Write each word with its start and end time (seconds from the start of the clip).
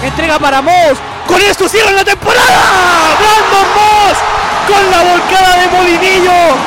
Entrega 0.04 0.40
para 0.40 0.62
Moss. 0.62 1.00
Con 1.26 1.42
esto 1.42 1.70
cierran 1.70 1.96
la 1.96 2.04
temporada. 2.04 3.16
Brandon 3.18 3.68
Moss 3.76 4.18
con 4.68 4.92
la 4.92 5.04
volcada 5.10 5.56
de 5.58 5.70
Molinillo. 5.70 6.58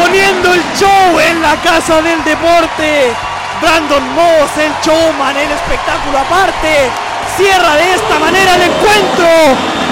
Poniendo 0.00 0.54
el 0.54 0.62
show 0.78 1.20
en 1.20 1.42
la 1.42 1.56
casa 1.56 2.00
del 2.00 2.24
deporte. 2.24 3.12
Brandon 3.60 4.14
Moss, 4.14 4.56
el 4.56 4.72
showman, 4.82 5.36
el 5.36 5.50
espectáculo 5.50 6.16
aparte. 6.18 6.88
Cierra 7.36 7.76
de 7.76 7.92
esta 7.94 8.18
manera 8.18 8.54
el 8.56 8.62
encuentro. 8.62 9.28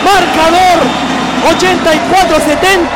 Marcador 0.04 1.15
84-70. 1.45 2.86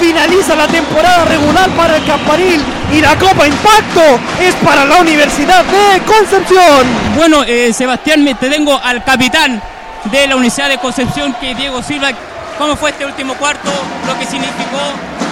Finaliza 0.00 0.56
la 0.56 0.66
temporada 0.66 1.26
regular 1.26 1.68
para 1.70 1.96
el 1.96 2.04
Campanil 2.04 2.62
y 2.90 3.00
la 3.00 3.18
Copa 3.18 3.46
Impacto 3.46 4.18
es 4.40 4.54
para 4.64 4.84
la 4.86 4.96
Universidad 4.96 5.62
de 5.64 6.00
Concepción. 6.04 6.86
Bueno, 7.16 7.44
eh, 7.44 7.72
Sebastián, 7.74 8.24
me 8.24 8.34
te 8.34 8.48
tengo 8.48 8.80
al 8.82 9.04
capitán 9.04 9.60
de 10.04 10.26
la 10.26 10.36
Universidad 10.36 10.70
de 10.70 10.78
Concepción, 10.78 11.34
que 11.34 11.50
es 11.50 11.56
Diego 11.56 11.82
Silva. 11.82 12.12
¿Cómo 12.56 12.76
fue 12.76 12.90
este 12.90 13.04
último 13.04 13.34
cuarto? 13.34 13.70
Lo 14.06 14.18
que 14.18 14.24
significó 14.24 14.80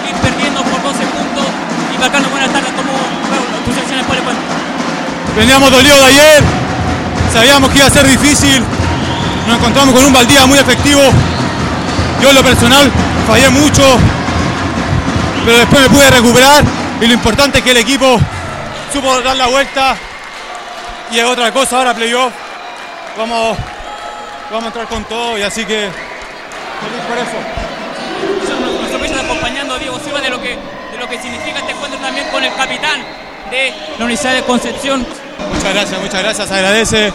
ir 0.07 0.15
perdiendo 0.21 0.61
por 0.61 0.81
12 0.83 0.99
puntos 0.99 1.45
y 1.93 1.97
marcando 1.99 2.29
buenas 2.29 2.51
tardes 2.51 2.71
como 2.73 2.91
bueno, 2.91 3.65
tus 3.65 3.73
selecciones 3.73 4.05
por 4.05 4.15
el 4.15 4.23
cuento. 4.23 4.41
Veníamos 5.35 5.71
dolidos 5.71 5.99
de 5.99 6.05
ayer, 6.05 6.43
sabíamos 7.33 7.69
que 7.71 7.77
iba 7.79 7.87
a 7.87 7.91
ser 7.91 8.05
difícil, 8.07 8.63
nos 9.47 9.57
encontramos 9.57 9.95
con 9.95 10.05
un 10.05 10.13
Valdía 10.13 10.45
muy 10.45 10.59
efectivo. 10.59 11.01
Yo 12.21 12.29
en 12.29 12.35
lo 12.35 12.43
personal 12.43 12.91
fallé 13.27 13.49
mucho, 13.49 13.83
pero 15.45 15.57
después 15.57 15.81
me 15.83 15.89
pude 15.89 16.11
recuperar 16.11 16.63
y 16.99 17.07
lo 17.07 17.13
importante 17.13 17.59
es 17.59 17.63
que 17.63 17.71
el 17.71 17.77
equipo 17.77 18.19
supo 18.91 19.21
dar 19.21 19.37
la 19.37 19.47
vuelta 19.47 19.95
y 21.11 21.19
es 21.19 21.25
otra 21.25 21.51
cosa 21.51 21.77
ahora 21.77 21.93
playoff. 21.93 22.33
Vamos, 23.17 23.57
vamos 24.51 24.63
a 24.63 24.67
entrar 24.67 24.87
con 24.87 25.03
todo 25.05 25.37
y 25.37 25.43
así 25.43 25.65
que 25.65 25.89
feliz 26.79 27.01
por 27.07 27.17
eso. 27.17 27.59
País 28.99 29.11
está 29.11 29.23
acompañando 29.23 29.79
Diego 29.79 29.97
Silva 29.99 30.19
de 30.19 30.29
lo 30.29 30.41
que, 30.41 30.57
de 30.57 30.97
lo 30.99 31.07
que 31.07 31.17
significa 31.21 31.59
este 31.59 31.71
encuentro 31.71 31.99
también 32.01 32.27
con 32.31 32.43
el 32.43 32.53
capitán 32.53 33.01
de 33.49 33.73
la 33.97 34.05
Universidad 34.05 34.33
de 34.33 34.43
Concepción. 34.43 35.07
Muchas 35.53 35.73
gracias, 35.73 36.01
muchas 36.01 36.21
gracias, 36.21 36.51
agradece 36.51 37.13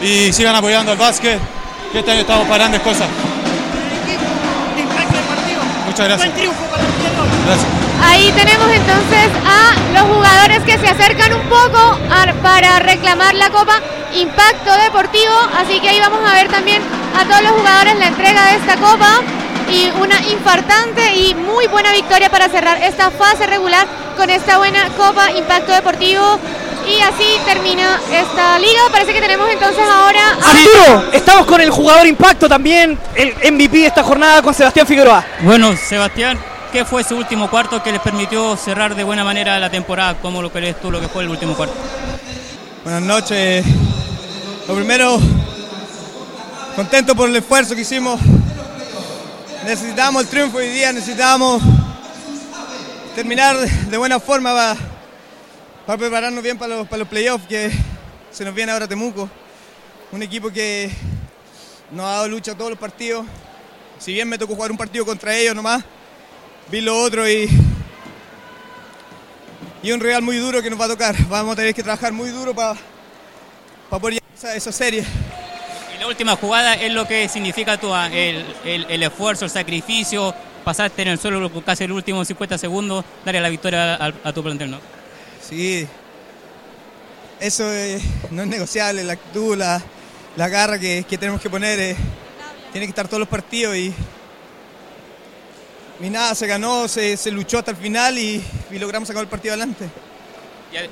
y 0.00 0.32
sigan 0.32 0.56
apoyando 0.56 0.92
al 0.92 0.98
básquet, 0.98 1.38
que 1.92 1.98
este 1.98 2.10
año 2.10 2.20
estamos 2.20 2.46
para 2.46 2.58
grandes 2.58 2.80
cosas. 2.80 3.08
Muchas 5.98 6.18
gracias. 6.18 6.46
Gracias. 7.46 7.66
Ahí 8.04 8.30
tenemos 8.36 8.68
entonces 8.70 9.28
a 9.44 9.74
los 9.98 10.02
jugadores 10.14 10.62
que 10.62 10.78
se 10.78 10.88
acercan 10.88 11.32
un 11.34 11.42
poco 11.48 11.98
a- 12.10 12.32
para 12.42 12.78
reclamar 12.78 13.34
la 13.34 13.50
Copa 13.50 13.80
Impacto 14.14 14.72
Deportivo. 14.84 15.34
Así 15.58 15.80
que 15.80 15.88
ahí 15.88 15.98
vamos 16.00 16.20
a 16.28 16.34
ver 16.34 16.48
también 16.48 16.80
a 17.18 17.24
todos 17.24 17.42
los 17.42 17.50
jugadores 17.52 17.98
la 17.98 18.06
entrega 18.06 18.46
de 18.46 18.56
esta 18.56 18.76
Copa. 18.76 19.20
Y 19.70 19.90
una 20.00 20.18
infartante 20.22 21.14
y 21.14 21.34
muy 21.34 21.66
buena 21.66 21.92
victoria 21.92 22.30
para 22.30 22.48
cerrar 22.48 22.80
esta 22.82 23.10
fase 23.10 23.46
regular 23.46 23.86
con 24.16 24.30
esta 24.30 24.56
buena 24.56 24.88
Copa 24.96 25.30
Impacto 25.32 25.72
Deportivo. 25.72 26.38
Y 26.88 27.00
así 27.00 27.36
termina 27.44 28.00
esta 28.10 28.58
liga. 28.58 28.80
Parece 28.90 29.12
que 29.12 29.20
tenemos 29.20 29.48
entonces 29.50 29.84
ahora 29.86 30.30
a- 30.30 30.50
Arturo, 30.50 31.12
estamos 31.12 31.46
con 31.46 31.60
el 31.60 31.70
jugador 31.70 32.06
Impacto 32.06 32.48
también, 32.48 32.98
el 33.14 33.34
MVP 33.52 33.78
de 33.78 33.86
esta 33.86 34.02
jornada 34.02 34.40
con 34.42 34.54
Sebastián 34.54 34.86
Figueroa. 34.86 35.24
Bueno, 35.42 35.76
Sebastián, 35.76 36.38
¿qué 36.72 36.84
fue 36.84 37.02
ese 37.02 37.14
último 37.14 37.50
cuarto 37.50 37.82
que 37.82 37.92
les 37.92 38.00
permitió 38.00 38.56
cerrar 38.56 38.94
de 38.94 39.04
buena 39.04 39.22
manera 39.22 39.58
la 39.58 39.70
temporada? 39.70 40.16
¿Cómo 40.20 40.40
lo 40.40 40.50
crees 40.50 40.80
tú 40.80 40.90
lo 40.90 41.00
que 41.00 41.08
fue 41.08 41.24
el 41.24 41.28
último 41.28 41.54
cuarto? 41.54 41.74
Buenas 42.84 43.02
noches. 43.02 43.64
Lo 44.66 44.74
primero, 44.74 45.18
contento 46.74 47.14
por 47.14 47.28
el 47.28 47.36
esfuerzo 47.36 47.74
que 47.74 47.82
hicimos. 47.82 48.18
Necesitamos 49.64 50.22
el 50.22 50.28
triunfo 50.28 50.56
hoy 50.58 50.68
día, 50.70 50.92
necesitamos 50.92 51.60
terminar 53.14 53.56
de 53.58 53.96
buena 53.98 54.18
forma 54.20 54.54
para, 54.54 54.76
para 55.88 55.96
prepararnos 55.96 56.44
bien 56.44 56.58
para 56.58 56.76
los, 56.76 56.86
para 56.86 56.98
los 56.98 57.08
playoffs 57.08 57.46
que 57.46 57.70
se 58.30 58.44
nos 58.44 58.54
viene 58.54 58.72
ahora 58.72 58.86
Temuco. 58.86 59.26
Un 60.12 60.22
equipo 60.22 60.50
que 60.50 60.90
nos 61.90 62.04
ha 62.04 62.10
dado 62.10 62.28
lucha 62.28 62.54
todos 62.54 62.68
los 62.68 62.78
partidos. 62.78 63.24
Si 63.98 64.12
bien 64.12 64.28
me 64.28 64.36
tocó 64.36 64.54
jugar 64.54 64.70
un 64.70 64.76
partido 64.76 65.06
contra 65.06 65.34
ellos 65.34 65.54
nomás, 65.54 65.82
vi 66.70 66.82
lo 66.82 66.94
otro 67.00 67.26
y, 67.26 67.48
y 69.82 69.90
un 69.90 70.00
Real 70.00 70.20
muy 70.20 70.36
duro 70.36 70.60
que 70.62 70.68
nos 70.68 70.78
va 70.78 70.84
a 70.84 70.88
tocar. 70.88 71.16
Vamos 71.26 71.54
a 71.54 71.56
tener 71.56 71.74
que 71.74 71.82
trabajar 71.82 72.12
muy 72.12 72.28
duro 72.28 72.54
para 72.54 72.74
para 73.88 73.98
poder 74.02 74.14
llegar 74.16 74.28
esa, 74.36 74.54
esa 74.54 74.72
serie. 74.72 75.02
Y 75.96 76.00
la 76.00 76.06
última 76.06 76.36
jugada 76.36 76.74
es 76.74 76.92
lo 76.92 77.08
que 77.08 77.26
significa 77.30 77.80
tu, 77.80 77.94
ah, 77.94 78.08
el, 78.12 78.44
el- 78.66 79.02
esfuerzo, 79.02 79.46
el 79.46 79.50
sacrificio, 79.50 80.34
pasaste 80.62 81.00
en 81.00 81.08
el 81.08 81.18
suelo 81.18 81.50
casi 81.64 81.84
el 81.84 81.92
último 81.92 82.22
50 82.22 82.58
segundos, 82.58 83.06
darle 83.24 83.40
la 83.40 83.48
victoria 83.48 83.94
a, 83.94 84.12
a 84.24 84.32
tu 84.34 84.42
plantel, 84.42 84.72
¿no? 84.72 84.97
Sí, 85.48 85.86
eso 87.40 87.72
eh, 87.72 88.00
no 88.30 88.42
es 88.42 88.48
negociable, 88.48 89.02
la 89.02 89.14
actitud, 89.14 89.56
la, 89.56 89.80
la 90.36 90.48
garra 90.48 90.78
que, 90.78 91.04
que 91.08 91.16
tenemos 91.16 91.40
que 91.40 91.48
poner, 91.48 91.80
eh, 91.80 91.96
tiene 92.72 92.86
que 92.86 92.90
estar 92.90 93.08
todos 93.08 93.20
los 93.20 93.28
partidos 93.28 93.74
y, 93.76 93.94
y 96.00 96.10
nada, 96.10 96.34
se 96.34 96.46
ganó, 96.46 96.86
se, 96.86 97.16
se 97.16 97.30
luchó 97.30 97.60
hasta 97.60 97.70
el 97.70 97.78
final 97.78 98.18
y, 98.18 98.42
y 98.70 98.78
logramos 98.78 99.06
sacar 99.08 99.22
el 99.22 99.28
partido 99.28 99.54
adelante. 99.54 99.88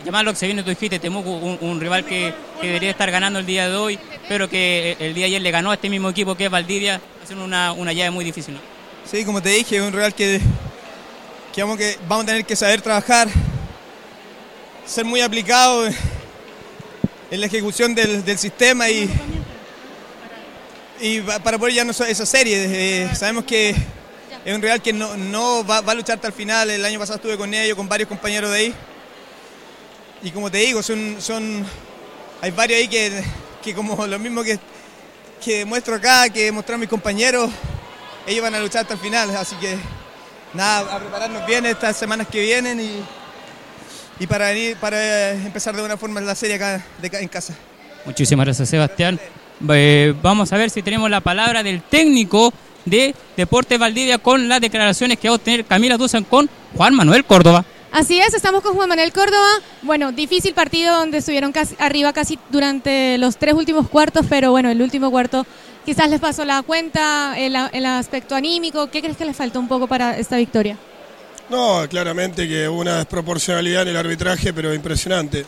Además 0.03 0.25
lo 0.25 0.33
que 0.33 0.39
se 0.39 0.47
viene, 0.47 0.63
tú 0.63 0.71
dijiste, 0.71 0.99
Temuco, 0.99 1.33
un, 1.33 1.59
un 1.61 1.79
rival 1.79 2.07
que, 2.07 2.33
que 2.59 2.67
debería 2.69 2.91
estar 2.91 3.11
ganando 3.11 3.39
el 3.39 3.45
día 3.45 3.69
de 3.69 3.77
hoy, 3.77 3.99
pero 4.27 4.49
que 4.49 4.97
el 4.99 5.13
día 5.13 5.25
de 5.25 5.33
ayer 5.33 5.43
le 5.43 5.51
ganó 5.51 5.71
a 5.71 5.75
este 5.75 5.91
mismo 5.91 6.09
equipo 6.09 6.35
que 6.35 6.47
es 6.47 6.51
Valdivia, 6.51 6.99
haciendo 7.23 7.45
una, 7.45 7.73
una 7.73 7.93
llave 7.93 8.11
muy 8.11 8.25
difícil, 8.25 8.55
¿no? 8.55 8.61
Sí, 9.05 9.23
como 9.23 9.43
te 9.43 9.51
dije, 9.51 9.77
es 9.77 9.83
un 9.83 9.93
Real 9.93 10.15
que, 10.15 10.41
que, 11.55 11.63
vamos, 11.63 11.77
que 11.77 11.99
vamos 12.09 12.25
a 12.25 12.27
tener 12.29 12.47
que 12.47 12.57
saber 12.57 12.81
trabajar, 12.81 13.29
ser 14.87 15.05
muy 15.05 15.21
aplicado 15.21 15.87
en 15.87 17.41
la 17.41 17.47
ejecución 17.47 17.95
del, 17.95 18.25
del 18.25 18.39
sistema 18.39 18.89
y, 18.89 19.11
y 21.01 21.21
pa- 21.21 21.41
para 21.41 21.59
poder 21.59 21.75
ya 21.75 21.83
esa 21.83 22.27
serie. 22.27 23.05
Eh, 23.05 23.15
sabemos 23.15 23.45
que 23.45 23.75
es 24.45 24.55
un 24.55 24.63
Real 24.63 24.81
que 24.81 24.93
no, 24.93 25.17
no 25.17 25.67
va, 25.67 25.81
va 25.81 25.93
a 25.93 25.95
luchar 25.95 26.17
hasta 26.17 26.29
el 26.29 26.33
final. 26.35 26.71
El 26.71 26.85
año 26.85 26.99
pasado 26.99 27.17
estuve 27.17 27.37
con 27.37 27.53
ellos, 27.53 27.77
con 27.77 27.89
varios 27.89 28.09
compañeros 28.09 28.51
de 28.53 28.57
ahí. 28.59 28.75
Y 30.23 30.31
como 30.31 30.51
te 30.51 30.59
digo, 30.59 30.83
son, 30.83 31.17
son 31.21 31.65
hay 32.41 32.51
varios 32.53 32.79
ahí 32.79 32.89
que, 32.89 33.23
que 33.63 33.75
como 33.75 34.07
lo 34.07 34.19
mismo 34.19 34.43
que, 34.43 34.59
que 35.45 35.65
muestro 35.65 35.97
acá, 35.97 36.29
que 36.31 36.51
mostraron 36.53 36.81
mis 36.81 36.89
compañeros, 36.89 37.51
ellos 38.27 38.43
van 38.43 38.55
a 38.55 38.61
luchar 38.61 38.83
hasta 38.83 38.95
el 38.95 39.01
final, 39.01 39.35
así 39.37 39.55
que 39.57 39.77
nada, 40.55 40.95
a 40.97 40.99
prepararnos 40.99 41.47
bien 41.47 41.67
estas 41.67 41.97
semanas 41.97 42.27
que 42.29 42.41
vienen 42.41 42.81
y, 42.81 43.05
y 44.19 44.27
para 44.27 44.49
venir, 44.49 44.77
para 44.77 45.33
empezar 45.33 45.75
de 45.75 45.81
buena 45.81 45.97
forma 45.97 46.21
la 46.21 46.35
serie 46.35 46.57
acá 46.57 46.85
de 47.01 47.11
en 47.19 47.29
casa. 47.29 47.55
Muchísimas 48.05 48.47
gracias, 48.47 48.69
Sebastián. 48.69 49.19
Eh, 49.69 50.15
vamos 50.23 50.53
a 50.53 50.57
ver 50.57 50.71
si 50.71 50.83
tenemos 50.83 51.11
la 51.11 51.21
palabra 51.21 51.63
del 51.63 51.83
técnico 51.83 52.53
de 52.85 53.15
Deportes 53.37 53.79
Valdivia 53.79 54.19
con 54.19 54.49
las 54.49 54.61
declaraciones 54.61 55.19
que 55.19 55.29
va 55.29 55.35
a 55.35 55.37
obtener 55.37 55.65
Camila 55.65 55.97
Duzan 55.97 56.25
con 56.25 56.49
Juan 56.77 56.95
Manuel 56.95 57.25
Córdoba. 57.25 57.65
Así 57.93 58.19
es, 58.19 58.35
estamos 58.35 58.63
con 58.63 58.75
Juan 58.75 58.89
Manuel 58.89 59.13
Córdoba. 59.13 59.49
Bueno, 59.83 60.13
difícil 60.13 60.55
partido 60.55 60.97
donde 60.99 61.19
estuvieron 61.19 61.53
casi, 61.53 61.75
arriba 61.79 62.13
casi 62.13 62.39
durante 62.51 63.17
los 63.19 63.39
tres 63.39 63.55
últimos 63.55 63.89
cuartos, 63.89 64.27
pero 64.29 64.51
bueno, 64.51 64.71
el 64.71 64.83
último 64.83 65.11
cuarto 65.11 65.47
quizás 65.85 66.11
les 66.11 66.21
pasó 66.21 66.45
la 66.45 66.63
cuenta, 66.63 67.35
el, 67.39 67.57
el 67.73 67.87
aspecto 67.87 68.35
anímico. 68.35 68.89
¿Qué 68.89 69.01
crees 69.01 69.17
que 69.17 69.25
les 69.25 69.37
faltó 69.37 69.59
un 69.59 69.69
poco 69.69 69.87
para 69.87 70.19
esta 70.19 70.37
victoria? 70.37 70.77
No, 71.49 71.87
claramente 71.89 72.49
que 72.49 72.69
hubo 72.69 72.81
una 72.81 72.97
desproporcionalidad 72.97 73.83
en 73.83 73.89
el 73.89 73.97
arbitraje, 73.97 74.53
pero 74.53 74.75
impresionante. 74.75 75.47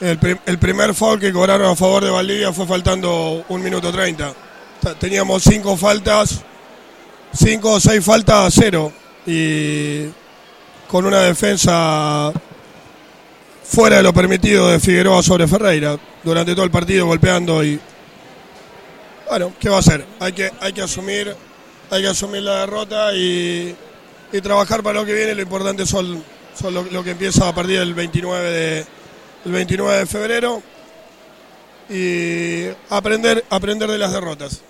El, 0.00 0.18
prim- 0.18 0.38
el 0.44 0.58
primer 0.58 0.92
foul 0.94 1.18
que 1.18 1.32
cobraron 1.32 1.70
a 1.70 1.76
favor 1.76 2.04
de 2.04 2.10
Valdivia 2.10 2.52
fue 2.52 2.66
faltando 2.66 3.44
un 3.48 3.62
minuto 3.62 3.90
30. 3.90 4.34
Ta- 4.82 4.94
Teníamos 4.98 5.42
cinco 5.42 5.76
faltas, 5.76 6.40
cinco 7.32 7.72
o 7.72 7.80
seis 7.80 8.04
faltas 8.04 8.46
a 8.46 8.50
cero. 8.50 8.92
Y 9.26 10.04
con 10.88 11.06
una 11.06 11.20
defensa 11.20 12.30
fuera 13.64 13.96
de 13.96 14.02
lo 14.02 14.12
permitido 14.12 14.68
de 14.68 14.78
Figueroa 14.78 15.22
sobre 15.22 15.48
Ferreira. 15.48 15.98
Durante 16.22 16.54
todo 16.54 16.64
el 16.64 16.70
partido 16.70 17.06
golpeando 17.06 17.64
y... 17.64 17.80
Bueno, 19.30 19.54
¿qué 19.58 19.70
va 19.70 19.76
a 19.76 19.80
hacer? 19.80 20.04
Hay 20.20 20.32
que, 20.34 20.50
hay 20.60 20.72
que 20.74 20.82
asumir, 20.82 21.34
hay 21.90 22.02
que 22.02 22.08
asumir 22.08 22.42
la 22.42 22.60
derrota 22.60 23.14
y, 23.14 23.74
y 24.34 24.40
trabajar 24.40 24.82
para 24.82 24.98
lo 25.00 25.06
que 25.06 25.14
viene. 25.14 25.34
Lo 25.34 25.42
importante 25.42 25.86
son, 25.86 26.22
son 26.60 26.74
lo, 26.74 26.82
lo 26.82 27.04
que 27.04 27.12
empieza 27.12 27.48
a 27.48 27.54
partir 27.54 27.78
del 27.78 27.94
29 27.94 28.50
de, 28.50 28.86
el 29.44 29.52
29 29.52 29.98
de 29.98 30.06
febrero 30.06 30.62
y 31.88 32.64
aprender, 32.90 33.44
aprender 33.48 33.88
de 33.88 33.96
las 33.96 34.12
derrotas. 34.12 34.60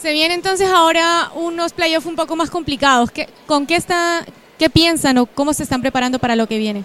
Se 0.00 0.12
vienen 0.12 0.36
entonces 0.36 0.68
ahora 0.68 1.32
unos 1.34 1.72
playoffs 1.72 2.06
un 2.06 2.14
poco 2.14 2.36
más 2.36 2.48
complicados. 2.48 3.10
¿Qué, 3.10 3.28
¿Con 3.46 3.66
qué, 3.66 3.74
está, 3.74 4.24
qué 4.56 4.70
piensan 4.70 5.18
o 5.18 5.26
cómo 5.26 5.52
se 5.52 5.64
están 5.64 5.80
preparando 5.80 6.20
para 6.20 6.36
lo 6.36 6.46
que 6.46 6.58
viene? 6.58 6.84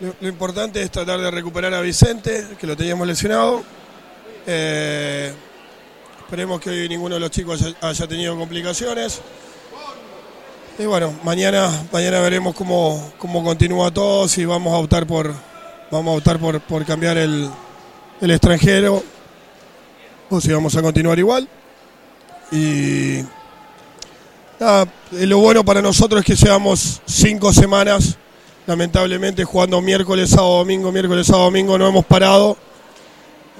Lo, 0.00 0.16
lo 0.20 0.28
importante 0.28 0.82
es 0.82 0.90
tratar 0.90 1.20
de 1.20 1.30
recuperar 1.30 1.72
a 1.74 1.80
Vicente, 1.80 2.56
que 2.58 2.66
lo 2.66 2.76
teníamos 2.76 3.06
lesionado. 3.06 3.62
Eh, 4.48 5.32
esperemos 6.18 6.60
que 6.60 6.70
hoy 6.70 6.88
ninguno 6.88 7.14
de 7.14 7.20
los 7.20 7.30
chicos 7.30 7.62
haya, 7.62 7.76
haya 7.82 8.08
tenido 8.08 8.36
complicaciones. 8.36 9.20
Y 10.78 10.86
bueno, 10.86 11.12
mañana, 11.22 11.70
mañana 11.92 12.20
veremos 12.20 12.54
cómo, 12.54 13.12
cómo 13.18 13.44
continúa 13.44 13.92
todo, 13.92 14.26
si 14.26 14.44
vamos 14.44 14.72
a 14.74 14.78
optar 14.78 15.06
por, 15.06 15.32
vamos 15.90 16.14
a 16.14 16.18
optar 16.18 16.38
por, 16.38 16.60
por 16.62 16.84
cambiar 16.84 17.16
el, 17.16 17.48
el 18.20 18.30
extranjero 18.30 19.02
o 20.30 20.40
si 20.40 20.52
vamos 20.52 20.74
a 20.76 20.82
continuar 20.82 21.18
igual. 21.18 21.48
Y 22.50 23.18
eh, 24.60 24.86
lo 25.12 25.38
bueno 25.38 25.64
para 25.64 25.80
nosotros 25.80 26.20
es 26.20 26.26
que 26.26 26.34
llevamos 26.44 27.00
cinco 27.06 27.52
semanas, 27.52 28.16
lamentablemente, 28.66 29.44
jugando 29.44 29.80
miércoles, 29.80 30.30
sábado, 30.30 30.58
domingo, 30.58 30.90
miércoles, 30.90 31.26
sábado, 31.28 31.44
domingo, 31.44 31.78
no 31.78 31.86
hemos 31.86 32.04
parado. 32.04 32.56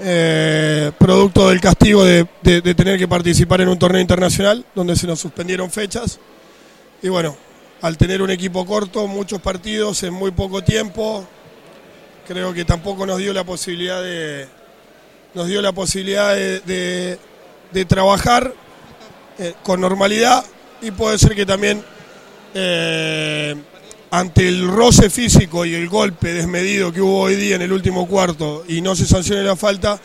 Eh, 0.00 0.90
producto 0.98 1.48
del 1.50 1.60
castigo 1.60 2.02
de- 2.04 2.26
de 2.42 2.74
tener 2.74 2.98
que 2.98 3.06
participar 3.06 3.60
en 3.60 3.68
un 3.68 3.78
torneo 3.78 4.00
internacional 4.00 4.64
donde 4.74 4.96
se 4.96 5.06
nos 5.06 5.20
suspendieron 5.20 5.70
fechas. 5.70 6.18
Y 7.04 7.10
bueno, 7.10 7.36
al 7.82 7.98
tener 7.98 8.22
un 8.22 8.30
equipo 8.30 8.64
corto, 8.64 9.06
muchos 9.06 9.38
partidos 9.38 10.02
en 10.04 10.14
muy 10.14 10.30
poco 10.30 10.64
tiempo, 10.64 11.28
creo 12.26 12.54
que 12.54 12.64
tampoco 12.64 13.04
nos 13.04 13.18
dio 13.18 13.34
la 13.34 13.44
posibilidad 13.44 14.02
de, 14.02 14.48
nos 15.34 15.46
dio 15.46 15.60
la 15.60 15.72
posibilidad 15.72 16.34
de, 16.34 17.18
trabajar 17.86 18.54
eh, 19.38 19.52
con 19.62 19.82
normalidad 19.82 20.46
y 20.80 20.92
puede 20.92 21.18
ser 21.18 21.34
que 21.34 21.44
también 21.44 21.84
eh, 22.54 23.54
ante 24.10 24.48
el 24.48 24.66
roce 24.66 25.10
físico 25.10 25.66
y 25.66 25.74
el 25.74 25.90
golpe 25.90 26.32
desmedido 26.32 26.90
que 26.90 27.02
hubo 27.02 27.20
hoy 27.20 27.36
día 27.36 27.56
en 27.56 27.62
el 27.62 27.72
último 27.74 28.08
cuarto 28.08 28.64
y 28.66 28.80
no 28.80 28.96
se 28.96 29.04
sancione 29.04 29.42
la 29.42 29.56
falta, 29.56 30.00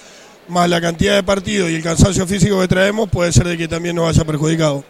más 0.50 0.70
la 0.70 0.82
cantidad 0.82 1.16
de 1.16 1.24
partidos 1.24 1.72
y 1.72 1.76
el 1.76 1.82
cansancio 1.82 2.28
físico 2.28 2.60
que 2.60 2.68
traemos, 2.68 3.10
puede 3.10 3.32
ser 3.32 3.48
de 3.48 3.58
que 3.58 3.70
también 3.70 3.96
nos 3.96 4.10
haya 4.10 4.26
perjudicado. 4.26 4.84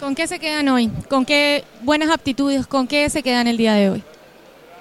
¿Con 0.00 0.14
qué 0.14 0.26
se 0.26 0.38
quedan 0.38 0.68
hoy? 0.68 0.90
¿Con 1.08 1.24
qué 1.24 1.64
buenas 1.82 2.10
aptitudes? 2.10 2.66
¿Con 2.66 2.86
qué 2.86 3.08
se 3.10 3.22
quedan 3.22 3.46
el 3.46 3.56
día 3.56 3.74
de 3.74 3.90
hoy? 3.90 4.02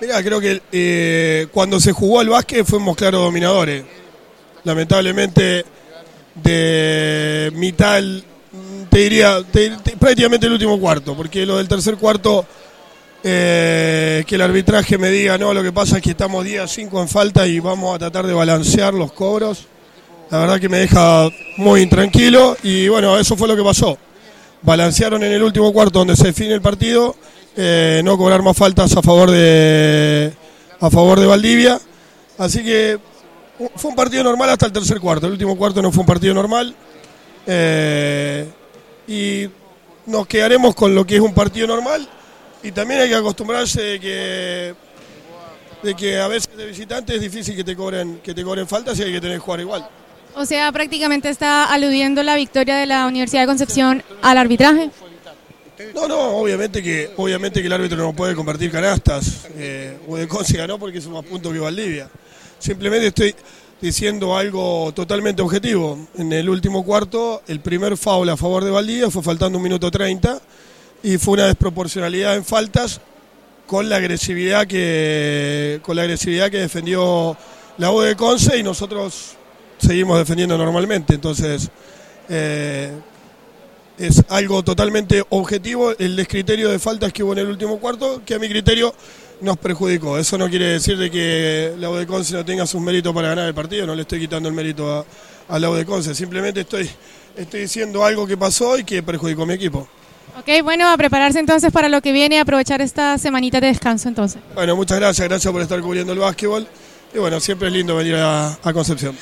Mira, 0.01 0.21
creo 0.21 0.41
que 0.41 0.61
eh, 0.71 1.47
cuando 1.53 1.79
se 1.79 1.91
jugó 1.93 2.19
al 2.19 2.29
básquet 2.29 2.65
fuimos 2.65 2.95
claros 2.97 3.21
dominadores. 3.21 3.83
Lamentablemente, 4.65 5.63
de 6.35 7.51
mitad, 7.55 8.01
te 8.89 8.97
diría, 8.99 9.41
te- 9.51 9.69
te- 9.83 9.95
prácticamente 9.95 10.47
el 10.47 10.53
último 10.53 10.79
cuarto, 10.79 11.15
porque 11.15 11.45
lo 11.45 11.57
del 11.57 11.67
tercer 11.67 11.95
cuarto, 11.95 12.45
eh, 13.23 14.23
que 14.27 14.35
el 14.35 14.41
arbitraje 14.41 14.97
me 14.97 15.09
diga, 15.09 15.37
no, 15.37 15.53
lo 15.53 15.63
que 15.63 15.71
pasa 15.71 15.97
es 15.97 16.03
que 16.03 16.11
estamos 16.11 16.43
día 16.43 16.67
5 16.67 17.01
en 17.01 17.07
falta 17.07 17.47
y 17.47 17.59
vamos 17.59 17.95
a 17.95 17.99
tratar 17.99 18.27
de 18.27 18.33
balancear 18.33 18.93
los 18.93 19.13
cobros. 19.13 19.65
La 20.29 20.39
verdad 20.39 20.59
que 20.59 20.67
me 20.69 20.79
deja 20.79 21.29
muy 21.57 21.81
intranquilo 21.81 22.57
y 22.63 22.87
bueno, 22.89 23.17
eso 23.17 23.37
fue 23.37 23.47
lo 23.47 23.55
que 23.55 23.63
pasó. 23.63 23.97
Balancearon 24.65 25.23
en 25.23 25.31
el 25.31 25.43
último 25.43 25.71
cuarto 25.71 25.99
donde 25.99 26.15
se 26.15 26.27
define 26.27 26.53
el 26.53 26.61
partido, 26.61 27.15
eh, 27.55 28.01
no 28.03 28.17
cobrar 28.17 28.41
más 28.41 28.57
faltas 28.57 28.97
a 28.97 29.01
favor 29.03 29.29
de 29.29 30.33
a 30.79 30.89
favor 30.89 31.19
de 31.19 31.27
Valdivia. 31.27 31.79
Así 32.37 32.63
que 32.63 32.99
fue 33.75 33.91
un 33.91 33.95
partido 33.95 34.23
normal 34.23 34.49
hasta 34.49 34.65
el 34.65 34.71
tercer 34.71 34.99
cuarto. 34.99 35.27
El 35.27 35.33
último 35.33 35.55
cuarto 35.55 35.81
no 35.81 35.91
fue 35.91 36.01
un 36.01 36.07
partido 36.07 36.33
normal. 36.33 36.75
Eh, 37.45 38.49
y 39.07 39.47
nos 40.07 40.25
quedaremos 40.25 40.73
con 40.73 40.95
lo 40.95 41.05
que 41.05 41.15
es 41.15 41.21
un 41.21 41.33
partido 41.33 41.67
normal. 41.67 42.09
Y 42.63 42.71
también 42.71 43.01
hay 43.01 43.09
que 43.09 43.15
acostumbrarse 43.15 43.81
de 43.81 43.99
que, 43.99 44.75
de 45.83 45.95
que 45.95 46.19
a 46.19 46.27
veces 46.27 46.57
de 46.57 46.65
visitante 46.65 47.15
es 47.15 47.21
difícil 47.21 47.55
que 47.55 47.63
te 47.63 47.75
cobren, 47.75 48.19
que 48.23 48.33
te 48.33 48.43
cobren 48.43 48.67
faltas 48.67 48.97
y 48.99 49.03
hay 49.03 49.11
que 49.11 49.21
tener 49.21 49.37
que 49.37 49.45
jugar 49.45 49.59
igual. 49.59 49.87
O 50.35 50.45
sea, 50.45 50.71
prácticamente 50.71 51.29
está 51.29 51.65
aludiendo 51.65 52.21
la 52.21 52.35
victoria 52.35 52.75
de 52.75 52.85
la 52.85 53.07
Universidad 53.07 53.41
de 53.43 53.47
Concepción 53.47 54.03
al 54.21 54.37
arbitraje. 54.37 54.91
No, 55.93 56.07
no, 56.07 56.19
obviamente 56.37 56.81
que, 56.83 57.11
obviamente 57.17 57.61
que 57.61 57.67
el 57.67 57.73
árbitro 57.73 57.97
no 57.97 58.13
puede 58.13 58.35
convertir 58.35 58.71
canastas. 58.71 59.47
Eh, 59.55 59.97
Udecon 60.07 60.45
se 60.45 60.57
ganó 60.57 60.77
porque 60.77 60.97
hizo 60.97 61.09
más 61.09 61.23
puntos 61.25 61.53
que 61.53 61.59
Valdivia. 61.59 62.09
Simplemente 62.59 63.07
estoy 63.07 63.35
diciendo 63.79 64.37
algo 64.37 64.91
totalmente 64.93 65.41
objetivo. 65.41 66.07
En 66.17 66.31
el 66.33 66.49
último 66.49 66.83
cuarto, 66.83 67.41
el 67.47 67.59
primer 67.59 67.97
foul 67.97 68.29
a 68.29 68.37
favor 68.37 68.63
de 68.63 68.71
Valdivia 68.71 69.09
fue 69.09 69.23
faltando 69.23 69.57
un 69.57 69.63
minuto 69.63 69.91
30 69.91 70.41
y 71.03 71.17
fue 71.17 71.35
una 71.35 71.45
desproporcionalidad 71.45 72.35
en 72.35 72.43
faltas 72.43 72.99
con 73.67 73.89
la 73.89 73.97
agresividad 73.97 74.67
que 74.67 75.79
con 75.81 75.95
la 75.95 76.03
agresividad 76.03 76.51
que 76.51 76.59
defendió 76.59 77.37
la 77.77 77.91
U 77.91 78.01
de 78.01 78.15
Conce 78.15 78.57
y 78.57 78.63
nosotros 78.63 79.35
seguimos 79.77 80.17
defendiendo 80.17 80.57
normalmente. 80.57 81.15
Entonces, 81.15 81.69
eh, 82.29 82.91
es 83.97 84.23
algo 84.29 84.63
totalmente 84.63 85.23
objetivo 85.29 85.93
el 85.97 86.15
descriterio 86.15 86.69
de 86.69 86.79
faltas 86.79 87.13
que 87.13 87.23
hubo 87.23 87.33
en 87.33 87.39
el 87.39 87.47
último 87.47 87.79
cuarto, 87.79 88.21
que 88.25 88.35
a 88.35 88.39
mi 88.39 88.49
criterio 88.49 88.93
nos 89.41 89.57
perjudicó. 89.57 90.17
Eso 90.17 90.37
no 90.37 90.49
quiere 90.49 90.65
decir 90.67 90.97
de 90.97 91.09
que 91.09 91.73
la 91.79 91.89
U 91.89 91.95
de 91.95 92.07
Conce 92.07 92.33
no 92.33 92.45
tenga 92.45 92.65
sus 92.65 92.81
méritos 92.81 93.13
para 93.13 93.29
ganar 93.29 93.47
el 93.47 93.53
partido, 93.53 93.85
no 93.85 93.95
le 93.95 94.01
estoy 94.03 94.19
quitando 94.19 94.49
el 94.49 94.55
mérito 94.55 94.91
a, 94.91 95.05
a 95.47 95.59
la 95.59 95.69
U 95.69 95.73
de 95.73 95.85
Conce, 95.85 96.15
simplemente 96.15 96.61
estoy, 96.61 96.89
estoy 97.35 97.61
diciendo 97.61 98.03
algo 98.03 98.27
que 98.27 98.37
pasó 98.37 98.77
y 98.77 98.83
que 98.83 99.03
perjudicó 99.03 99.43
a 99.43 99.45
mi 99.45 99.53
equipo. 99.53 99.87
Ok, 100.37 100.63
bueno, 100.63 100.89
a 100.89 100.97
prepararse 100.97 101.39
entonces 101.39 101.71
para 101.71 101.87
lo 101.87 102.01
que 102.01 102.11
viene, 102.11 102.39
aprovechar 102.39 102.81
esta 102.81 103.17
semanita 103.17 103.61
de 103.61 103.67
descanso 103.67 104.09
entonces. 104.09 104.41
Bueno, 104.53 104.75
muchas 104.75 104.99
gracias, 104.99 105.27
gracias 105.27 105.51
por 105.51 105.61
estar 105.61 105.79
cubriendo 105.79 106.11
el 106.11 106.19
básquetbol 106.19 106.67
y 107.13 107.17
bueno, 107.17 107.39
siempre 107.39 107.69
es 107.69 107.73
lindo 107.73 107.95
venir 107.95 108.15
a, 108.15 108.57
a 108.61 108.73
Concepción. 108.73 109.15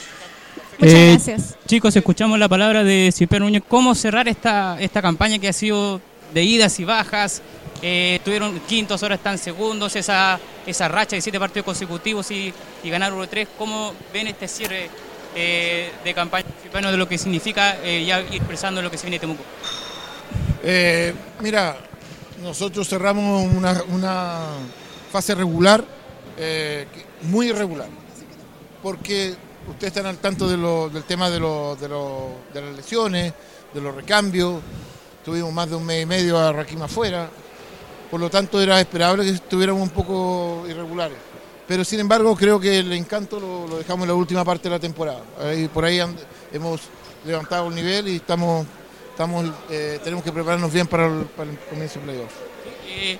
Muchas 0.79 0.93
Eh, 0.95 1.09
gracias. 1.11 1.55
Chicos, 1.67 1.95
escuchamos 1.95 2.39
la 2.39 2.49
palabra 2.49 2.83
de 2.83 3.11
Cipriano 3.13 3.45
Núñez. 3.45 3.63
¿Cómo 3.67 3.95
cerrar 3.95 4.27
esta, 4.27 4.77
esta 4.79 5.01
campaña 5.01 5.39
que 5.39 5.47
ha 5.47 5.53
sido 5.53 6.01
de 6.33 6.43
idas 6.43 6.79
y 6.79 6.85
bajas? 6.85 7.41
Eh, 7.81 8.15
estuvieron 8.17 8.59
quintos, 8.61 9.03
ahora 9.03 9.15
están 9.15 9.37
segundos. 9.37 9.95
Esa, 9.95 10.39
esa 10.65 10.87
racha 10.87 11.15
de 11.15 11.21
siete 11.21 11.39
partidos 11.39 11.65
consecutivos 11.65 12.31
y, 12.31 12.53
y 12.83 12.89
ganar 12.89 13.13
uno 13.13 13.21
de 13.23 13.27
tres. 13.27 13.47
¿Cómo 13.57 13.93
ven 14.13 14.27
este 14.27 14.47
cierre 14.47 14.89
eh, 15.35 15.91
de 16.03 16.13
campaña 16.13 16.45
Cipriano 16.61 16.91
de 16.91 16.97
lo 16.97 17.07
que 17.07 17.17
significa 17.17 17.77
eh, 17.83 18.03
ya 18.05 18.21
ir 18.21 18.35
expresando 18.35 18.81
lo 18.81 18.89
que 18.89 18.97
se 18.97 19.03
viene 19.05 19.17
de 19.17 19.21
Temuco? 19.21 19.43
Eh, 20.63 21.13
mira, 21.41 21.77
nosotros 22.41 22.87
cerramos 22.87 23.45
una, 23.53 23.83
una 23.89 24.39
fase 25.11 25.35
regular, 25.35 25.83
eh, 26.37 26.87
muy 27.23 27.49
irregular, 27.49 27.87
porque 28.81 29.35
ustedes 29.67 29.91
están 29.95 30.05
al 30.05 30.17
tanto 30.17 30.47
del 30.47 31.03
tema 31.03 31.29
de, 31.29 31.39
lo- 31.39 31.75
de 31.75 32.61
las 32.61 32.75
lesiones, 32.75 33.33
de 33.73 33.81
los 33.81 33.95
recambios, 33.95 34.61
tuvimos 35.23 35.51
más 35.53 35.69
de 35.69 35.75
un 35.75 35.85
mes 35.85 36.03
y 36.03 36.05
medio 36.05 36.37
a 36.37 36.51
Raquim 36.51 36.81
afuera, 36.81 37.29
por 38.11 38.19
lo 38.19 38.29
tanto 38.29 38.61
era 38.61 38.79
esperable 38.79 39.23
que 39.23 39.31
estuviéramos 39.31 39.81
un 39.81 39.89
poco 39.89 40.65
irregulares. 40.69 41.17
Pero 41.67 41.83
sin 41.85 42.01
embargo 42.01 42.35
creo 42.35 42.59
que 42.59 42.79
el 42.79 42.91
encanto 42.91 43.39
lo, 43.39 43.77
dejamos 43.77 44.03
en 44.03 44.09
la 44.09 44.15
última 44.15 44.43
parte 44.43 44.63
de 44.63 44.75
la 44.75 44.79
temporada. 44.79 45.21
Ahí- 45.41 45.67
por 45.69 45.85
ahí 45.85 45.99
hemos 46.51 46.81
levantado 47.25 47.69
el 47.69 47.75
nivel 47.75 48.09
y 48.09 48.15
estamos, 48.17 48.67
eh, 49.69 49.99
tenemos 50.03 50.23
que 50.25 50.31
prepararnos 50.31 50.71
bien 50.71 50.87
para 50.87 51.07
el, 51.07 51.23
para 51.25 51.49
el 51.49 51.57
comienzo 51.59 51.99
del 51.99 52.09
playoff. 52.09 52.31
Eh, 52.87 53.17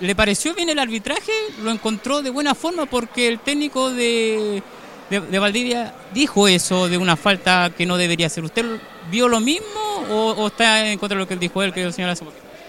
¿Le 0.00 0.14
pareció 0.14 0.54
bien 0.54 0.70
el 0.70 0.78
arbitraje? 0.78 1.32
¿Lo 1.62 1.70
encontró 1.70 2.22
de 2.22 2.30
buena 2.30 2.54
forma? 2.54 2.86
Porque 2.86 3.26
el 3.28 3.40
técnico 3.40 3.90
de, 3.90 4.62
de, 5.10 5.20
de 5.20 5.38
Valdivia 5.38 5.94
dijo 6.14 6.48
eso 6.48 6.88
de 6.88 6.96
una 6.96 7.16
falta 7.16 7.70
que 7.76 7.84
no 7.84 7.96
debería 7.96 8.28
ser. 8.28 8.44
¿Usted 8.44 8.64
vio 9.10 9.28
lo 9.28 9.40
mismo 9.40 9.66
o, 10.08 10.34
o 10.38 10.46
está 10.46 10.86
en 10.88 10.98
contra 10.98 11.16
de 11.16 11.24
lo 11.24 11.28
que 11.28 11.36
dijo 11.36 11.62
él, 11.62 11.72
que 11.72 11.82
el 11.82 11.92
señor 11.92 12.10
hace? 12.10 12.24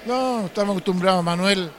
No, 0.05 0.48
estamos 0.48 0.74
acostumbrados. 0.74 1.24
Manuel, 1.24 1.71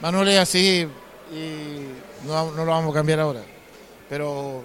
Manuel 0.00 0.28
es 0.28 0.38
así 0.38 0.86
y 1.32 2.26
no, 2.26 2.50
no 2.52 2.64
lo 2.64 2.70
vamos 2.70 2.90
a 2.90 2.94
cambiar 2.94 3.20
ahora. 3.20 3.42
Pero 4.08 4.64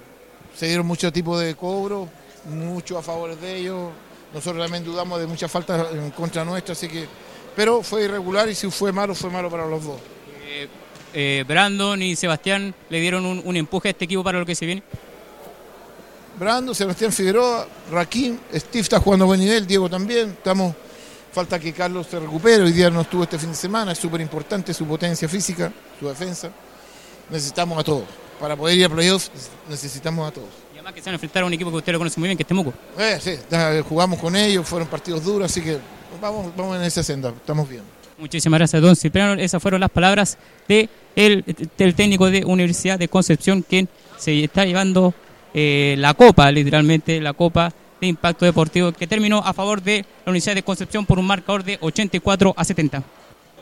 se 0.56 0.68
dieron 0.68 0.88
muchos 0.88 1.12
tipos 1.12 1.40
de 1.40 1.54
cobros, 1.56 2.08
mucho 2.46 2.98
a 2.98 3.04
favor 3.04 3.38
de 3.38 3.58
ellos. 3.58 3.92
Nosotros 4.34 4.64
también 4.64 4.84
dudamos 4.84 5.20
de 5.20 5.28
muchas 5.28 5.52
faltas 5.52 5.88
en 5.94 6.12
contra 6.12 6.44
nuestra, 6.44 6.74
así 6.74 6.88
que. 6.88 7.06
Pero 7.56 7.82
fue 7.84 8.04
irregular 8.04 8.50
y 8.50 8.56
si 8.56 8.70
fue 8.70 8.92
malo, 8.92 9.16
fue 9.16 9.30
malo 9.30 9.50
para 9.50 9.66
los 9.66 9.84
dos. 9.84 10.00
Eh, 10.46 10.68
eh, 11.14 11.46
Brandon 11.48 12.02
y 12.02 12.16
Sebastián 12.18 12.76
le 12.90 13.00
dieron 13.00 13.26
un, 13.26 13.42
un 13.46 13.56
empuje 13.56 13.88
a 13.88 13.92
este 13.92 14.06
equipo 14.06 14.24
para 14.24 14.40
lo 14.40 14.46
que 14.46 14.56
se 14.56 14.66
viene. 14.66 14.84
Brando, 16.38 16.74
Sebastián 16.74 17.14
Figueroa, 17.14 17.68
Raquín, 17.92 18.40
Steve 18.54 18.82
está 18.82 19.00
jugando 19.00 19.24
a 19.24 19.28
buen 19.28 19.40
nivel, 19.40 19.66
Diego 19.66 19.90
también. 19.90 20.32
Estamos, 20.32 20.76
falta 21.32 21.58
que 21.58 21.72
Carlos 21.72 22.08
se 22.08 22.20
recupere. 22.20 22.64
Hoy 22.64 22.74
día 22.74 22.90
no 22.90 23.02
estuvo 23.02 23.24
este 23.24 23.40
fin 23.40 23.50
de 23.50 23.56
semana, 23.56 23.94
es 23.94 23.98
súper 23.98 24.20
importante 24.20 24.74
su 24.74 24.86
potencia 24.86 25.30
física, 25.30 25.72
su 25.98 26.08
defensa. 26.08 26.52
Necesitamos 27.30 27.80
a 27.80 27.84
todos. 27.84 28.04
Para 28.40 28.58
poder 28.58 28.78
ir 28.78 28.86
a 28.86 28.90
playoffs 28.90 29.32
necesitamos 29.70 30.28
a 30.28 30.32
todos. 30.32 30.50
Y 30.74 30.78
Además 30.78 30.94
que 30.94 31.00
se 31.00 31.06
van 31.06 31.14
a 31.14 31.16
enfrentar 31.16 31.44
a 31.44 31.46
un 31.46 31.54
equipo 31.54 31.72
que 31.72 31.78
usted 31.78 31.94
lo 31.94 32.00
conoce 32.00 32.20
muy 32.20 32.28
bien, 32.28 32.38
que 32.38 32.44
es 32.44 32.48
Temuco. 32.48 32.74
Eh, 32.98 33.18
sí, 33.22 33.36
ya 33.50 33.82
jugamos 33.84 34.20
con 34.20 34.36
ellos, 34.36 34.68
fueron 34.68 34.90
partidos 34.90 35.24
duros, 35.24 35.50
así 35.50 35.62
que 35.62 35.78
vamos, 36.20 36.54
vamos 36.56 36.76
en 36.76 36.84
esa 36.84 37.02
senda, 37.02 37.30
estamos 37.30 37.70
bien. 37.70 37.84
Muchísimas 38.18 38.60
gracias, 38.60 38.82
don 38.82 38.96
Cipriano. 38.96 39.42
Esas 39.42 39.62
fueron 39.62 39.80
las 39.80 39.90
palabras 39.90 40.38
de 40.68 40.90
el, 41.16 41.44
del 41.78 41.96
técnico 41.96 42.30
de 42.30 42.44
Universidad 42.44 43.00
de 43.00 43.08
Concepción, 43.08 43.62
quien 43.62 43.88
se 44.18 44.44
está 44.44 44.66
llevando 44.66 45.14
eh, 45.58 45.96
la 45.98 46.14
copa, 46.14 46.52
literalmente 46.52 47.20
la 47.22 47.32
copa 47.34 47.72
de 48.02 48.08
impacto 48.08 48.44
deportivo, 48.44 48.92
que 48.92 49.08
terminó 49.08 49.38
a 49.40 49.54
favor 49.54 49.82
de 49.82 50.00
la 50.26 50.30
Universidad 50.32 50.54
de 50.56 50.64
Concepción 50.64 51.06
por 51.06 51.18
un 51.18 51.26
marcador 51.26 51.64
de 51.64 51.78
84 51.82 52.54
a 52.58 52.64
70. 52.66 53.02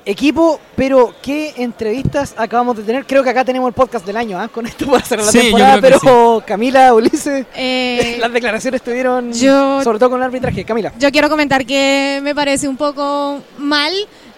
Equipo, 0.06 0.60
pero 0.76 1.14
qué 1.22 1.54
entrevistas 1.56 2.34
acabamos 2.36 2.76
de 2.76 2.84
tener. 2.84 3.06
Creo 3.06 3.24
que 3.24 3.30
acá 3.30 3.46
tenemos 3.46 3.70
el 3.70 3.74
podcast 3.74 4.06
del 4.06 4.18
año, 4.18 4.38
¿ah? 4.38 4.50
con 4.50 4.66
esto 4.66 4.86
para 4.86 5.06
cerrar 5.06 5.26
la 5.28 5.32
Sí, 5.32 5.38
yo 5.38 5.44
temporada. 5.44 5.80
creo 5.80 5.92
que 6.00 6.06
Pero 6.06 6.44
Camila, 6.46 6.94
Ulises, 6.94 7.46
Eh, 7.56 8.18
las 8.20 8.34
declaraciones 8.34 8.82
estuvieron, 8.82 9.32
yo- 9.32 9.82
sobre 9.82 10.00
todo 10.00 10.10
con 10.10 10.20
el 10.20 10.26
arbitraje. 10.26 10.66
Camila. 10.66 10.92
Yo 11.00 11.10
quiero 11.12 11.30
comentar 11.30 11.66
que 11.66 12.20
me 12.22 12.36
parece 12.36 12.68
un 12.68 12.76
poco 12.76 13.42
mal 13.60 13.94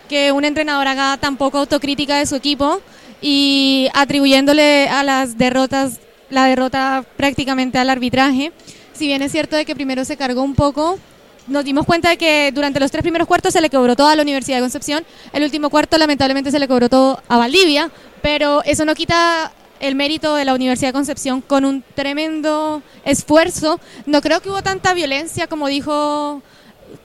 que 0.07 0.31
un 0.31 0.45
entrenador 0.45 0.87
haga 0.87 1.17
tan 1.17 1.35
poco 1.35 1.57
autocrítica 1.57 2.17
de 2.19 2.27
su 2.27 2.35
equipo 2.35 2.79
y 3.19 3.87
atribuyéndole 3.95 4.87
a 4.87 5.03
las 5.03 5.35
derrotas 5.37 5.99
la 6.29 6.45
derrota 6.45 7.03
prácticamente 7.17 7.77
al 7.77 7.89
arbitraje. 7.89 8.51
Si 8.93 9.07
bien 9.07 9.21
es 9.21 9.31
cierto 9.31 9.55
de 9.55 9.65
que 9.65 9.75
primero 9.75 10.05
se 10.05 10.17
cargó 10.17 10.41
un 10.43 10.55
poco, 10.55 10.99
nos 11.47 11.63
dimos 11.63 11.85
cuenta 11.85 12.09
de 12.09 12.17
que 12.17 12.51
durante 12.53 12.79
los 12.79 12.91
tres 12.91 13.03
primeros 13.03 13.27
cuartos 13.27 13.53
se 13.53 13.61
le 13.61 13.69
cobró 13.69 13.95
todo 13.95 14.07
a 14.07 14.15
la 14.15 14.21
Universidad 14.21 14.57
de 14.57 14.61
Concepción, 14.61 15.05
el 15.33 15.43
último 15.43 15.69
cuarto 15.69 15.97
lamentablemente 15.97 16.51
se 16.51 16.59
le 16.59 16.67
cobró 16.67 16.89
todo 16.89 17.21
a 17.27 17.37
Valdivia, 17.37 17.91
pero 18.21 18.63
eso 18.63 18.85
no 18.85 18.95
quita 18.95 19.51
el 19.79 19.95
mérito 19.95 20.35
de 20.35 20.45
la 20.45 20.53
Universidad 20.55 20.89
de 20.89 20.93
Concepción 20.93 21.41
con 21.41 21.65
un 21.65 21.83
tremendo 21.93 22.81
esfuerzo. 23.03 23.79
No 24.05 24.21
creo 24.21 24.41
que 24.41 24.49
hubo 24.49 24.63
tanta 24.63 24.93
violencia 24.93 25.47
como 25.47 25.67
dijo 25.67 26.41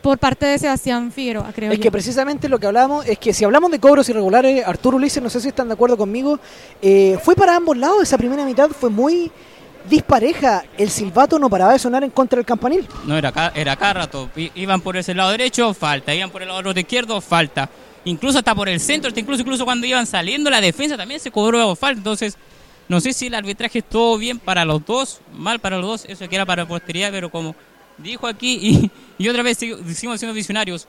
por 0.02 0.18
parte 0.18 0.46
de 0.46 0.58
Sebastián 0.58 1.12
Figueroa, 1.12 1.52
creo 1.54 1.70
Es 1.72 1.78
yo. 1.78 1.82
que 1.82 1.90
precisamente 1.90 2.48
lo 2.48 2.58
que 2.58 2.66
hablamos 2.66 3.06
es 3.06 3.18
que 3.18 3.32
si 3.34 3.44
hablamos 3.44 3.70
de 3.70 3.78
cobros 3.80 4.08
irregulares, 4.08 4.66
Arturo 4.66 4.96
Ulises, 4.96 5.22
no 5.22 5.28
sé 5.30 5.40
si 5.40 5.48
están 5.48 5.68
de 5.68 5.74
acuerdo 5.74 5.96
conmigo, 5.96 6.38
eh, 6.80 7.18
fue 7.22 7.34
para 7.34 7.56
ambos 7.56 7.76
lados. 7.76 8.02
Esa 8.02 8.16
primera 8.18 8.44
mitad 8.44 8.68
fue 8.70 8.88
muy 8.90 9.30
dispareja. 9.88 10.64
El 10.78 10.90
silbato 10.90 11.38
no 11.38 11.48
paraba 11.50 11.72
de 11.72 11.78
sonar 11.78 12.04
en 12.04 12.10
contra 12.10 12.36
del 12.36 12.46
campanil. 12.46 12.86
No, 13.06 13.16
era 13.16 13.30
acá, 13.30 13.52
era 13.54 13.76
cada 13.76 13.94
rato. 13.94 14.30
I- 14.36 14.52
Iban 14.54 14.80
por 14.80 14.96
ese 14.96 15.14
lado 15.14 15.30
derecho, 15.30 15.72
falta. 15.74 16.14
Iban 16.14 16.30
por 16.30 16.42
el 16.42 16.48
lado 16.48 16.70
izquierdo, 16.78 17.20
falta. 17.20 17.68
Incluso 18.04 18.38
hasta 18.38 18.54
por 18.54 18.68
el 18.68 18.80
centro, 18.80 19.08
hasta 19.08 19.20
incluso, 19.20 19.42
incluso 19.42 19.64
cuando 19.64 19.86
iban 19.86 20.06
saliendo 20.06 20.48
la 20.50 20.60
defensa 20.60 20.96
también 20.96 21.20
se 21.20 21.30
cobró 21.30 21.74
falta. 21.76 21.98
Entonces, 21.98 22.36
no 22.88 23.00
sé 23.00 23.12
si 23.12 23.26
el 23.26 23.34
arbitraje 23.34 23.80
estuvo 23.80 24.16
bien 24.18 24.38
para 24.38 24.64
los 24.64 24.84
dos, 24.84 25.20
mal 25.36 25.58
para 25.60 25.78
los 25.78 25.86
dos, 25.86 26.04
eso 26.06 26.28
que 26.28 26.34
era 26.36 26.46
para 26.46 26.66
posteridad, 26.66 27.10
pero 27.10 27.30
como 27.30 27.54
dijo 28.02 28.26
aquí, 28.26 28.90
y, 29.18 29.24
y 29.24 29.28
otra 29.28 29.42
vez 29.42 29.58
seguimos 29.58 30.18
siendo 30.20 30.32
visionarios, 30.34 30.86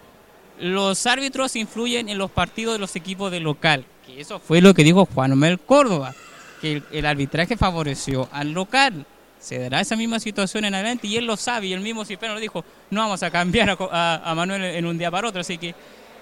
los 0.60 1.06
árbitros 1.08 1.56
influyen 1.56 2.10
en 2.10 2.18
los 2.18 2.30
partidos 2.32 2.74
de 2.74 2.80
los 2.80 2.96
equipos 2.96 3.32
de 3.32 3.40
local. 3.40 3.86
Que 4.06 4.22
eso 4.22 4.40
fue 4.40 4.62
lo 4.62 4.74
que 4.74 4.84
dijo 4.84 5.06
Juan 5.14 5.38
Mel 5.38 5.60
Córdoba, 5.60 6.14
que 6.62 6.74
el, 6.74 6.84
el 6.92 7.06
arbitraje 7.06 7.58
favoreció 7.58 8.30
al 8.32 8.52
local. 8.52 9.06
Se 9.40 9.58
dará 9.58 9.82
esa 9.82 9.96
misma 9.96 10.20
situación 10.20 10.66
en 10.66 10.76
adelante 10.76 11.08
y 11.08 11.18
él 11.18 11.26
lo 11.26 11.36
sabe 11.36 11.66
y 11.68 11.74
el 11.74 11.80
mismo 11.82 12.06
Cipriano 12.06 12.36
lo 12.36 12.40
dijo, 12.42 12.64
no 12.92 13.02
vamos 13.02 13.24
a 13.24 13.32
cambiar 13.32 13.72
a, 13.72 13.78
a- 13.92 14.32
a 14.32 14.36
Manuel 14.36 14.64
en 14.64 14.86
un 14.86 14.98
día 15.00 15.10
para 15.10 15.28
otro, 15.30 15.42
así 15.42 15.58
que 15.58 15.74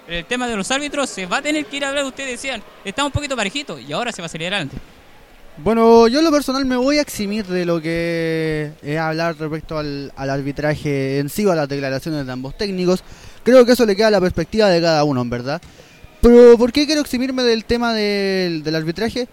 el 0.08 0.24
tema 0.24 0.48
de 0.48 0.56
los 0.56 0.70
árbitros 0.70 1.10
se 1.10 1.26
va 1.26 1.36
a 1.36 1.42
tener 1.42 1.66
que 1.66 1.76
ir 1.76 1.84
a 1.84 1.90
hablar, 1.90 2.04
ustedes 2.06 2.30
decían, 2.30 2.62
está 2.82 3.04
un 3.04 3.12
poquito 3.12 3.36
parejito 3.36 3.78
y 3.78 3.92
ahora 3.92 4.10
se 4.10 4.22
va 4.22 4.26
a 4.26 4.28
salir 4.30 4.46
adelante. 4.48 4.76
Bueno, 5.58 6.08
yo 6.08 6.20
en 6.20 6.24
lo 6.24 6.30
personal 6.30 6.64
me 6.64 6.76
voy 6.76 6.98
a 6.98 7.02
eximir 7.02 7.46
de 7.46 7.66
lo 7.66 7.82
que 7.82 8.72
es 8.82 8.98
hablar 8.98 9.36
respecto 9.38 9.76
al, 9.78 10.10
al 10.16 10.30
arbitraje 10.30 11.18
en 11.18 11.28
sí 11.28 11.44
o 11.44 11.52
a 11.52 11.54
las 11.54 11.68
declaraciones 11.68 12.24
de 12.24 12.32
ambos 12.32 12.56
técnicos. 12.56 13.04
Creo 13.42 13.66
que 13.66 13.72
eso 13.72 13.84
le 13.84 13.94
queda 13.94 14.08
a 14.08 14.10
la 14.10 14.20
perspectiva 14.20 14.68
de 14.68 14.80
cada 14.80 15.04
uno, 15.04 15.20
en 15.20 15.30
verdad. 15.30 15.60
Pero 16.20 16.56
¿por 16.58 16.72
qué 16.72 16.86
quiero 16.86 17.00
eximirme 17.00 17.42
del 17.42 17.64
tema 17.64 17.94
del, 17.94 18.62
del 18.62 18.74
arbitraje? 18.74 19.28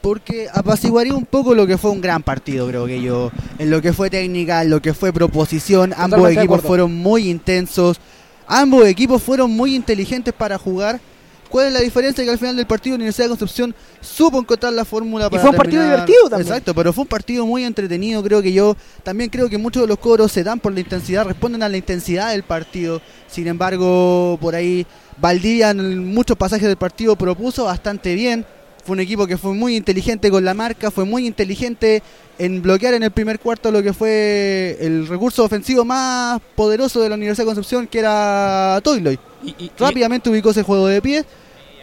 Porque 0.00 0.48
apaciguaría 0.52 1.14
un 1.14 1.24
poco 1.24 1.54
lo 1.54 1.66
que 1.66 1.78
fue 1.78 1.90
un 1.90 2.00
gran 2.00 2.22
partido, 2.22 2.68
creo 2.68 2.86
que 2.86 3.02
yo. 3.02 3.30
En 3.58 3.70
lo 3.70 3.82
que 3.82 3.92
fue 3.92 4.10
técnica, 4.10 4.62
en 4.62 4.70
lo 4.70 4.80
que 4.80 4.94
fue 4.94 5.12
proposición. 5.12 5.92
ambos 5.96 6.30
equipos 6.30 6.62
fueron 6.62 6.94
muy 6.94 7.28
intensos. 7.28 7.98
Ambos 8.46 8.86
equipos 8.86 9.22
fueron 9.22 9.50
muy 9.50 9.74
inteligentes 9.74 10.32
para 10.32 10.58
jugar. 10.58 11.00
¿Cuál 11.48 11.68
es 11.68 11.72
la 11.72 11.80
diferencia? 11.80 12.24
Que 12.24 12.30
al 12.30 12.38
final 12.38 12.56
del 12.56 12.66
partido 12.66 12.96
Universidad 12.96 13.26
de 13.26 13.30
Concepción 13.30 13.74
supo 14.00 14.38
encontrar 14.38 14.72
la 14.72 14.84
fórmula 14.84 15.30
para 15.30 15.42
fue 15.42 15.50
un 15.50 15.56
partido 15.56 15.82
divertido 15.82 16.28
también. 16.28 16.48
Exacto, 16.48 16.74
pero 16.74 16.92
fue 16.92 17.02
un 17.02 17.08
partido 17.08 17.46
muy 17.46 17.64
entretenido, 17.64 18.22
creo 18.22 18.42
que 18.42 18.52
yo 18.52 18.76
también 19.02 19.30
creo 19.30 19.48
que 19.48 19.58
muchos 19.58 19.82
de 19.82 19.88
los 19.88 19.98
cobros 19.98 20.32
se 20.32 20.44
dan 20.44 20.60
por 20.60 20.72
la 20.72 20.80
intensidad, 20.80 21.24
responden 21.24 21.62
a 21.62 21.68
la 21.68 21.76
intensidad 21.76 22.30
del 22.30 22.42
partido. 22.42 23.00
Sin 23.28 23.46
embargo, 23.46 24.38
por 24.40 24.54
ahí 24.54 24.86
Valdivia 25.18 25.70
en 25.70 26.12
muchos 26.12 26.36
pasajes 26.36 26.68
del 26.68 26.76
partido 26.76 27.16
propuso 27.16 27.64
bastante 27.64 28.14
bien. 28.14 28.44
Fue 28.86 28.94
un 28.94 29.00
equipo 29.00 29.26
que 29.26 29.36
fue 29.36 29.52
muy 29.52 29.74
inteligente 29.76 30.30
con 30.30 30.44
la 30.44 30.54
marca, 30.54 30.90
fue 30.90 31.04
muy 31.04 31.26
inteligente 31.26 32.02
en 32.38 32.62
bloquear 32.62 32.94
en 32.94 33.02
el 33.02 33.10
primer 33.10 33.40
cuarto 33.40 33.70
lo 33.72 33.82
que 33.82 33.92
fue 33.92 34.76
el 34.80 35.08
recurso 35.08 35.42
ofensivo 35.44 35.84
más 35.84 36.40
poderoso 36.54 37.00
de 37.00 37.08
la 37.08 37.16
Universidad 37.16 37.44
de 37.44 37.48
Concepción, 37.54 37.86
que 37.88 37.98
era 37.98 38.80
Toyloy. 38.84 39.18
Y- 39.44 39.48
y- 39.50 39.54
y- 39.64 39.70
Rápidamente 39.78 40.30
ubicó 40.30 40.50
ese 40.50 40.62
juego 40.62 40.86
de 40.86 41.02
pies 41.02 41.24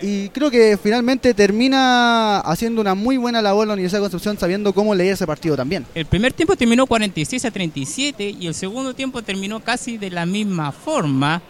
y 0.01 0.29
creo 0.29 0.49
que 0.49 0.77
finalmente 0.81 1.33
termina 1.33 2.39
haciendo 2.39 2.81
una 2.81 2.93
muy 2.95 3.17
buena 3.17 3.41
labor 3.41 3.67
la 3.67 3.73
Universidad 3.73 3.99
de 3.99 4.03
Concepción 4.05 4.37
sabiendo 4.37 4.73
cómo 4.73 4.95
leer 4.95 5.13
ese 5.13 5.25
partido 5.27 5.55
también. 5.57 5.85
El 5.95 6.05
primer 6.05 6.31
tiempo 6.33 6.55
terminó 6.55 6.85
46 6.87 7.43
a 7.45 7.51
37 7.51 8.29
y 8.39 8.47
el 8.47 8.53
segundo 8.53 8.93
tiempo 8.93 9.21
terminó 9.21 9.59
casi 9.61 9.97
de 9.97 10.09
la 10.09 10.25
misma 10.25 10.71
forma, 10.71 11.41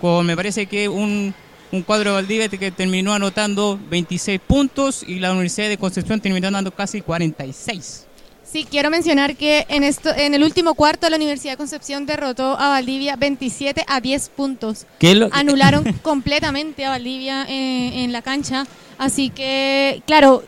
con 0.00 0.26
me 0.26 0.36
parece 0.36 0.66
que 0.66 0.88
un, 0.88 1.34
un 1.72 1.82
cuadro 1.82 2.10
de 2.10 2.14
Valdivia 2.16 2.48
que 2.48 2.70
terminó 2.70 3.12
anotando 3.12 3.78
26 3.90 4.40
puntos 4.46 5.04
y 5.06 5.18
la 5.20 5.30
Universidad 5.32 5.68
de 5.68 5.78
Concepción 5.78 6.20
terminó 6.20 6.48
anotando 6.48 6.72
casi 6.72 7.00
46. 7.00 8.06
Sí, 8.44 8.66
quiero 8.68 8.90
mencionar 8.90 9.36
que 9.36 9.64
en 9.68 9.84
esto, 9.84 10.10
en 10.12 10.34
el 10.34 10.42
último 10.42 10.74
cuarto 10.74 11.08
la 11.08 11.14
Universidad 11.16 11.52
de 11.52 11.56
Concepción 11.56 12.04
derrotó 12.06 12.58
a 12.58 12.70
Valdivia 12.70 13.14
27 13.14 13.84
a 13.86 14.00
10 14.00 14.28
puntos. 14.30 14.86
¿Qué 14.98 15.12
es 15.12 15.16
lo- 15.16 15.28
Anularon 15.32 15.84
completamente 16.02 16.84
a 16.84 16.90
Valdivia 16.90 17.44
en, 17.48 17.92
en 17.92 18.12
la 18.12 18.22
cancha. 18.22 18.66
Así 18.98 19.30
que, 19.30 20.02
claro, 20.06 20.42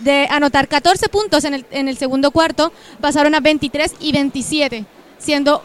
de 0.00 0.26
anotar 0.30 0.68
14 0.68 1.08
puntos 1.08 1.44
en 1.44 1.54
el, 1.54 1.64
en 1.70 1.88
el 1.88 1.96
segundo 1.96 2.30
cuarto, 2.32 2.70
pasaron 3.00 3.34
a 3.34 3.40
23 3.40 3.94
y 3.98 4.12
27, 4.12 4.84
siendo 5.18 5.64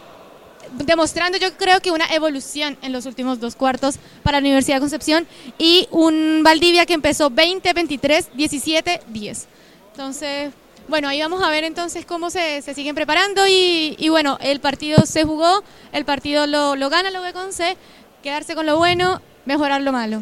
demostrando 0.74 1.38
yo 1.38 1.56
creo 1.58 1.80
que 1.80 1.92
una 1.92 2.06
evolución 2.14 2.78
en 2.82 2.92
los 2.92 3.06
últimos 3.06 3.40
dos 3.40 3.56
cuartos 3.56 3.96
para 4.24 4.40
la 4.40 4.46
Universidad 4.46 4.78
de 4.78 4.82
Concepción 4.82 5.28
y 5.58 5.88
un 5.92 6.42
Valdivia 6.44 6.86
que 6.86 6.94
empezó 6.94 7.30
20, 7.30 7.74
23, 7.74 8.30
17, 8.36 9.02
10. 9.08 9.48
Entonces, 9.92 10.52
bueno, 10.88 11.08
ahí 11.08 11.22
vamos 11.22 11.42
a 11.44 11.50
ver 11.50 11.64
entonces 11.64 12.06
cómo 12.06 12.30
se, 12.30 12.62
se 12.62 12.74
siguen 12.74 12.96
preparando 12.96 13.44
y, 13.48 14.10
bueno, 14.10 14.38
el 14.42 14.60
partido 14.60 15.06
se 15.06 15.24
jugó, 15.24 15.64
el 15.92 16.06
partido 16.06 16.48
lo, 16.48 16.76
lo 16.76 16.90
gana 16.90 17.10
la 17.12 17.22
UECONCE, 17.22 17.78
quedarse 18.22 18.56
con 18.56 18.66
lo 18.66 18.78
bueno, 18.78 19.22
mejorar 19.46 19.82
lo 19.82 19.92
malo. 19.92 20.22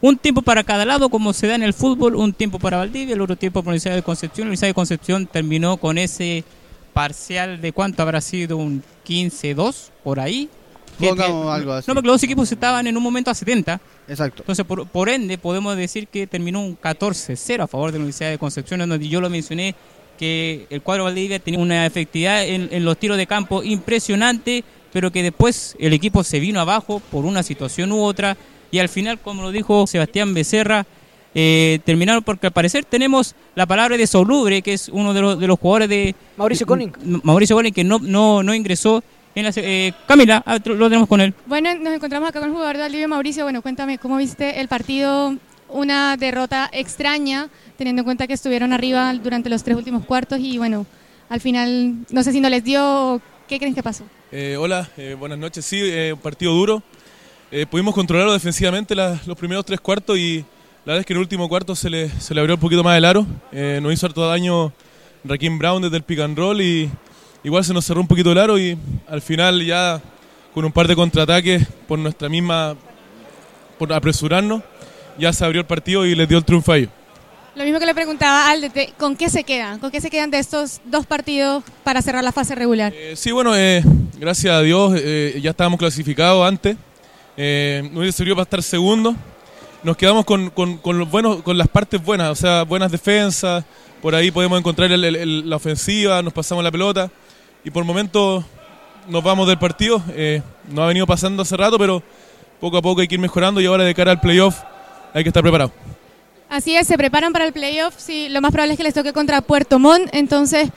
Un 0.00 0.16
tiempo 0.16 0.42
para 0.42 0.62
cada 0.62 0.84
lado, 0.84 1.08
como 1.08 1.32
se 1.32 1.48
da 1.48 1.56
en 1.56 1.64
el 1.64 1.74
fútbol, 1.74 2.14
un 2.14 2.32
tiempo 2.32 2.60
para 2.60 2.76
Valdivia, 2.76 3.14
el 3.14 3.20
otro 3.20 3.34
tiempo 3.34 3.60
para 3.62 3.72
la 3.72 3.72
Universidad 3.72 3.96
de 3.96 4.02
Concepción. 4.04 4.46
La 4.46 4.50
Universidad 4.50 4.68
de 4.68 4.74
Concepción 4.74 5.26
terminó 5.26 5.76
con 5.78 5.98
ese 5.98 6.44
parcial 6.98 7.60
de 7.60 7.70
cuánto 7.72 8.02
habrá 8.02 8.20
sido 8.20 8.56
un 8.56 8.82
15-2 9.06 9.90
por 10.02 10.18
ahí. 10.18 10.48
Pongamos 10.98 11.46
que- 11.46 11.52
algo 11.52 11.72
así. 11.74 11.84
No, 11.88 11.94
porque 11.94 12.08
los 12.08 12.14
dos 12.14 12.22
equipos 12.24 12.50
estaban 12.50 12.88
en 12.88 12.96
un 12.96 13.02
momento 13.04 13.30
a 13.30 13.34
70. 13.36 13.80
Exacto. 14.08 14.42
Entonces, 14.42 14.64
por, 14.66 14.84
por 14.88 15.08
ende, 15.08 15.38
podemos 15.38 15.76
decir 15.76 16.08
que 16.08 16.26
terminó 16.26 16.60
un 16.60 16.76
14-0 16.76 17.62
a 17.62 17.68
favor 17.68 17.92
de 17.92 17.98
la 17.98 18.02
Universidad 18.02 18.30
de 18.30 18.38
Concepción, 18.38 18.80
donde 18.80 19.08
yo 19.08 19.20
lo 19.20 19.30
mencioné 19.30 19.76
que 20.18 20.66
el 20.70 20.82
cuadro 20.82 21.04
Valdivia 21.04 21.38
tenía 21.38 21.60
una 21.60 21.86
efectividad 21.86 22.44
en, 22.44 22.68
en 22.72 22.84
los 22.84 22.98
tiros 22.98 23.16
de 23.16 23.28
campo 23.28 23.62
impresionante, 23.62 24.64
pero 24.92 25.12
que 25.12 25.22
después 25.22 25.76
el 25.78 25.92
equipo 25.92 26.24
se 26.24 26.40
vino 26.40 26.58
abajo 26.60 27.00
por 27.12 27.24
una 27.24 27.44
situación 27.44 27.92
u 27.92 28.02
otra, 28.02 28.36
y 28.72 28.80
al 28.80 28.88
final, 28.88 29.20
como 29.20 29.42
lo 29.42 29.52
dijo 29.52 29.86
Sebastián 29.86 30.34
Becerra, 30.34 30.84
eh, 31.40 31.78
terminaron 31.84 32.24
porque 32.24 32.48
al 32.48 32.52
parecer 32.52 32.84
tenemos 32.84 33.36
la 33.54 33.64
palabra 33.64 33.96
de 33.96 34.06
Solubre, 34.08 34.60
que 34.60 34.72
es 34.72 34.88
uno 34.88 35.14
de 35.14 35.20
los, 35.20 35.38
de 35.38 35.46
los 35.46 35.56
jugadores 35.56 35.88
de... 35.88 36.16
Mauricio 36.36 36.66
Conning. 36.66 36.92
Mauricio 37.22 37.54
Conning, 37.54 37.72
que 37.72 37.84
no, 37.84 38.00
no, 38.00 38.42
no 38.42 38.52
ingresó 38.54 39.04
en 39.36 39.44
la... 39.44 39.52
eh, 39.54 39.92
Camila, 40.08 40.42
ah, 40.44 40.58
lo 40.64 40.88
tenemos 40.88 41.06
con 41.08 41.20
él. 41.20 41.32
Bueno, 41.46 41.72
nos 41.76 41.94
encontramos 41.94 42.28
acá 42.28 42.40
con 42.40 42.48
el 42.48 42.54
jugador 42.54 42.74
de 42.76 42.82
Valdivia, 42.82 43.06
Mauricio. 43.06 43.44
Bueno, 43.44 43.62
cuéntame, 43.62 43.98
¿cómo 43.98 44.16
viste 44.16 44.58
el 44.60 44.66
partido? 44.66 45.36
Una 45.68 46.16
derrota 46.16 46.68
extraña, 46.72 47.48
teniendo 47.76 48.00
en 48.00 48.04
cuenta 48.04 48.26
que 48.26 48.32
estuvieron 48.32 48.72
arriba 48.72 49.12
durante 49.14 49.48
los 49.48 49.62
tres 49.62 49.76
últimos 49.76 50.04
cuartos 50.06 50.40
y 50.40 50.58
bueno, 50.58 50.86
al 51.28 51.40
final, 51.40 51.94
no 52.10 52.22
sé 52.24 52.32
si 52.32 52.40
no 52.40 52.48
les 52.48 52.64
dio, 52.64 53.20
¿qué 53.46 53.58
creen 53.60 53.74
que 53.76 53.82
pasó? 53.82 54.02
Eh, 54.32 54.56
hola, 54.58 54.88
eh, 54.96 55.14
buenas 55.16 55.38
noches. 55.38 55.64
Sí, 55.64 55.78
eh, 55.82 56.12
un 56.14 56.20
partido 56.20 56.52
duro. 56.52 56.82
Eh, 57.52 57.64
pudimos 57.70 57.94
controlarlo 57.94 58.32
defensivamente 58.32 58.94
la- 58.94 59.20
los 59.26 59.36
primeros 59.36 59.64
tres 59.64 59.80
cuartos 59.80 60.18
y 60.18 60.44
la 60.88 60.94
verdad 60.94 61.00
es 61.00 61.06
que 61.06 61.12
en 61.12 61.18
el 61.18 61.20
último 61.20 61.50
cuarto 61.50 61.76
se 61.76 61.90
le, 61.90 62.08
se 62.18 62.32
le 62.32 62.40
abrió 62.40 62.54
un 62.54 62.60
poquito 62.62 62.82
más 62.82 62.96
el 62.96 63.04
aro. 63.04 63.26
Eh, 63.52 63.78
nos 63.82 63.92
hizo 63.92 64.06
harto 64.06 64.26
daño 64.26 64.72
Raquín 65.22 65.58
Brown 65.58 65.82
desde 65.82 65.98
el 65.98 66.02
pick 66.02 66.20
and 66.20 66.34
roll 66.34 66.62
y, 66.62 66.90
igual 67.44 67.62
se 67.62 67.74
nos 67.74 67.84
cerró 67.84 68.00
un 68.00 68.06
poquito 68.06 68.32
el 68.32 68.38
aro 68.38 68.58
y 68.58 68.78
al 69.06 69.20
final 69.20 69.62
ya 69.66 70.00
con 70.54 70.64
un 70.64 70.72
par 70.72 70.88
de 70.88 70.96
contraataques 70.96 71.66
por 71.86 71.98
nuestra 71.98 72.30
misma, 72.30 72.74
por 73.78 73.92
apresurarnos, 73.92 74.62
ya 75.18 75.30
se 75.30 75.44
abrió 75.44 75.60
el 75.60 75.66
partido 75.66 76.06
y 76.06 76.14
les 76.14 76.26
dio 76.26 76.38
el 76.38 76.44
triunfo 76.46 76.72
a 76.72 76.78
ellos. 76.78 76.90
Lo 77.54 77.64
mismo 77.64 77.78
que 77.78 77.84
le 77.84 77.94
preguntaba 77.94 78.48
al 78.48 78.62
DT, 78.62 78.94
¿con 78.96 79.14
qué 79.14 79.28
se 79.28 79.44
quedan? 79.44 79.80
¿Con 79.80 79.90
qué 79.90 80.00
se 80.00 80.08
quedan 80.08 80.30
de 80.30 80.38
estos 80.38 80.80
dos 80.86 81.04
partidos 81.04 81.64
para 81.84 82.00
cerrar 82.00 82.24
la 82.24 82.32
fase 82.32 82.54
regular? 82.54 82.94
Eh, 82.96 83.12
sí, 83.14 83.30
bueno, 83.30 83.54
eh, 83.54 83.82
gracias 84.18 84.54
a 84.54 84.62
Dios 84.62 84.94
eh, 84.96 85.38
ya 85.42 85.50
estábamos 85.50 85.78
clasificados 85.78 86.48
antes. 86.48 86.78
Nos 87.36 87.98
hubiese 87.98 88.16
servido 88.16 88.36
para 88.36 88.44
estar 88.44 88.62
segundo. 88.62 89.14
Nos 89.88 89.96
quedamos 89.96 90.26
con, 90.26 90.50
con, 90.50 90.76
con 90.76 90.98
los 90.98 91.10
buenos, 91.10 91.40
con 91.42 91.56
las 91.56 91.66
partes 91.66 92.04
buenas, 92.04 92.28
o 92.28 92.34
sea, 92.34 92.64
buenas 92.64 92.92
defensas. 92.92 93.64
Por 94.02 94.14
ahí 94.14 94.30
podemos 94.30 94.58
encontrar 94.58 94.92
el- 94.92 95.02
el- 95.02 95.16
el- 95.16 95.48
la 95.48 95.56
ofensiva, 95.56 96.20
nos 96.22 96.34
pasamos 96.34 96.62
la 96.62 96.70
pelota. 96.70 97.10
Y 97.64 97.70
por 97.70 97.84
momentos 97.84 98.44
nos 99.08 99.24
vamos 99.24 99.48
del 99.48 99.56
partido. 99.58 100.02
Eh, 100.10 100.42
nos 100.68 100.80
ha 100.80 100.88
venido 100.88 101.06
pasando 101.06 101.40
hace 101.40 101.56
rato, 101.56 101.78
pero 101.78 102.02
poco 102.60 102.76
a 102.76 102.82
poco 102.82 103.00
hay 103.00 103.08
que 103.08 103.14
ir 103.14 103.18
mejorando 103.18 103.62
y 103.62 103.64
ahora 103.64 103.84
de 103.84 103.94
cara 103.94 104.10
al 104.10 104.20
playoff 104.20 104.58
hay 105.14 105.22
que 105.22 105.30
estar 105.30 105.42
preparado. 105.42 105.72
Así 106.50 106.76
es, 106.76 106.86
se 106.86 106.98
preparan 106.98 107.32
para 107.32 107.46
el 107.46 107.54
playoff. 107.54 107.94
Sí, 107.96 108.28
lo 108.28 108.42
más 108.42 108.52
probable 108.52 108.74
es 108.74 108.76
que 108.76 108.84
les 108.84 108.92
toque 108.92 109.14
contra 109.14 109.40
Puerto 109.40 109.78
Montt. 109.78 110.10
Entonces, 110.12 110.68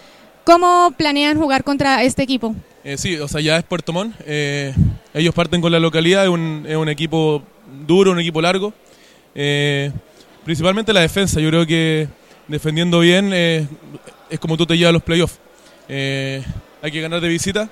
¿cómo 0.45 0.93
planean 0.97 1.37
jugar 1.37 1.65
contra 1.65 2.01
este 2.03 2.23
equipo? 2.23 2.55
Eh, 2.85 2.97
sí, 2.97 3.17
o 3.17 3.27
sea, 3.27 3.41
ya 3.41 3.57
es 3.57 3.63
Puerto 3.65 3.91
Montt. 3.91 4.15
eh, 4.25 4.73
ellos 5.13 5.35
parten 5.35 5.59
con 5.59 5.73
la 5.73 5.81
localidad, 5.81 6.23
es 6.23 6.29
un, 6.29 6.63
es 6.65 6.77
un 6.77 6.87
equipo 6.87 7.43
duro, 7.85 8.11
un 8.11 8.19
equipo 8.21 8.41
largo. 8.41 8.73
Eh, 9.35 9.91
principalmente 10.43 10.93
la 10.93 11.01
defensa, 11.01 11.39
yo 11.39 11.49
creo 11.49 11.65
que 11.65 12.07
defendiendo 12.47 12.99
bien 12.99 13.31
eh, 13.33 13.67
es 14.29 14.39
como 14.39 14.57
tú 14.57 14.65
te 14.65 14.77
llevas 14.77 14.89
a 14.89 14.93
los 14.93 15.03
playoffs. 15.03 15.39
Eh, 15.87 16.43
hay 16.81 16.91
que 16.91 17.01
ganar 17.01 17.21
de 17.21 17.27
visita. 17.27 17.69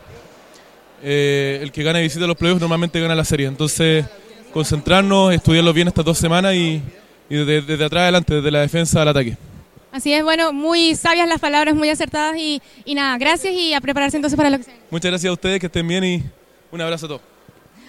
Eh, 1.02 1.60
el 1.62 1.72
que 1.72 1.84
gana 1.84 2.00
de 2.00 2.04
visita 2.04 2.26
a 2.26 2.28
los 2.28 2.38
playoffs 2.38 2.62
normalmente 2.62 3.00
gana 3.00 3.16
la 3.16 3.26
serie. 3.26 3.48
Entonces, 3.48 4.06
concentrarnos, 4.54 5.34
estudiarlos 5.34 5.74
bien 5.74 5.88
estas 5.88 6.06
dos 6.06 6.18
semanas 6.18 6.54
y, 6.56 6.82
y 7.30 7.36
desde, 7.36 7.62
desde 7.62 7.86
atrás 7.86 8.04
adelante, 8.04 8.36
desde 8.36 8.52
la 8.52 8.62
defensa 8.62 9.02
al 9.02 9.08
ataque. 9.08 9.38
Así 9.92 10.14
es, 10.14 10.24
bueno, 10.24 10.54
muy 10.54 10.96
sabias 10.96 11.28
las 11.28 11.40
palabras, 11.40 11.74
muy 11.76 11.90
acertadas 11.90 12.38
y, 12.38 12.62
y 12.86 12.94
nada, 12.94 13.18
gracias 13.18 13.54
y 13.54 13.74
a 13.74 13.82
prepararse 13.82 14.18
entonces 14.18 14.38
para 14.38 14.52
lo 14.52 14.58
que 14.60 14.66
se. 14.66 14.72
Muchas 14.92 15.10
gracias 15.10 15.30
a 15.30 15.34
ustedes, 15.34 15.60
que 15.60 15.66
estén 15.66 15.88
bien 15.88 16.04
y 16.04 16.24
un 16.72 16.82
abrazo 16.82 17.08
a 17.08 17.10
todos. 17.10 17.22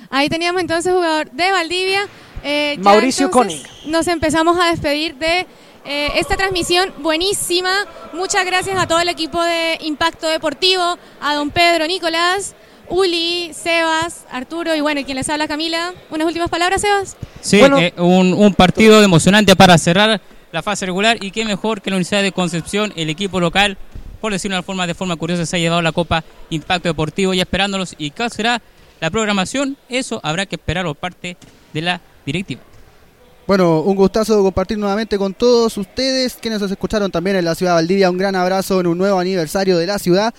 Ahí 0.08 0.28
teníamos 0.28 0.62
entonces 0.62 0.92
jugador 0.92 1.30
de 1.30 1.50
Valdivia. 1.50 2.06
Eh, 2.42 2.76
Mauricio 2.78 3.26
entonces 3.26 3.62
Nos 3.86 4.06
empezamos 4.08 4.58
a 4.58 4.70
despedir 4.70 5.16
de 5.16 5.46
eh, 5.84 6.12
esta 6.16 6.36
transmisión 6.36 6.92
buenísima. 6.98 7.70
Muchas 8.12 8.44
gracias 8.44 8.78
a 8.78 8.86
todo 8.86 9.00
el 9.00 9.08
equipo 9.08 9.42
de 9.42 9.78
Impacto 9.82 10.26
Deportivo, 10.28 10.98
a 11.20 11.34
don 11.34 11.50
Pedro, 11.50 11.86
Nicolás, 11.86 12.54
Uli, 12.88 13.52
Sebas, 13.54 14.26
Arturo 14.30 14.74
y 14.74 14.80
bueno, 14.80 15.00
y 15.00 15.04
quien 15.04 15.16
les 15.16 15.28
habla 15.28 15.48
Camila. 15.48 15.92
Unas 16.10 16.26
últimas 16.26 16.50
palabras, 16.50 16.82
Sebas. 16.82 17.16
Sí, 17.40 17.60
eh, 17.60 17.94
un, 17.96 18.34
un 18.34 18.54
partido 18.54 19.02
emocionante 19.02 19.56
para 19.56 19.78
cerrar 19.78 20.20
la 20.52 20.62
fase 20.62 20.86
regular 20.86 21.22
y 21.22 21.30
qué 21.30 21.44
mejor 21.44 21.80
que 21.80 21.90
la 21.90 21.96
Universidad 21.96 22.22
de 22.22 22.32
Concepción, 22.32 22.92
el 22.96 23.08
equipo 23.08 23.40
local, 23.40 23.78
por 24.20 24.32
decirlo 24.32 24.56
de 24.56 24.58
una 24.58 24.66
forma, 24.66 24.86
de 24.86 24.94
forma 24.94 25.16
curiosa, 25.16 25.46
se 25.46 25.56
ha 25.56 25.58
llevado 25.58 25.80
la 25.82 25.92
Copa 25.92 26.24
Impacto 26.50 26.88
Deportivo 26.88 27.32
ya 27.32 27.42
esperándolos. 27.42 27.94
¿Y 27.96 28.10
cuál 28.10 28.30
será 28.30 28.60
la 29.00 29.10
programación? 29.10 29.76
Eso 29.88 30.20
habrá 30.22 30.46
que 30.46 30.56
esperar 30.56 30.84
por 30.84 30.96
parte 30.96 31.36
de 31.72 31.80
la 31.80 32.00
directiva. 32.24 32.62
Bueno, 33.46 33.80
un 33.80 33.96
gustazo 33.96 34.42
compartir 34.42 34.78
nuevamente 34.78 35.18
con 35.18 35.34
todos 35.34 35.76
ustedes, 35.76 36.36
quienes 36.40 36.60
nos 36.60 36.70
escucharon 36.70 37.10
también 37.10 37.36
en 37.36 37.44
la 37.44 37.54
ciudad 37.54 37.72
de 37.72 37.76
Valdivia. 37.76 38.10
Un 38.10 38.18
gran 38.18 38.36
abrazo 38.36 38.78
en 38.80 38.86
un 38.86 38.96
nuevo 38.96 39.18
aniversario 39.18 39.76
de 39.76 39.86
la 39.86 39.98
ciudad. 39.98 40.32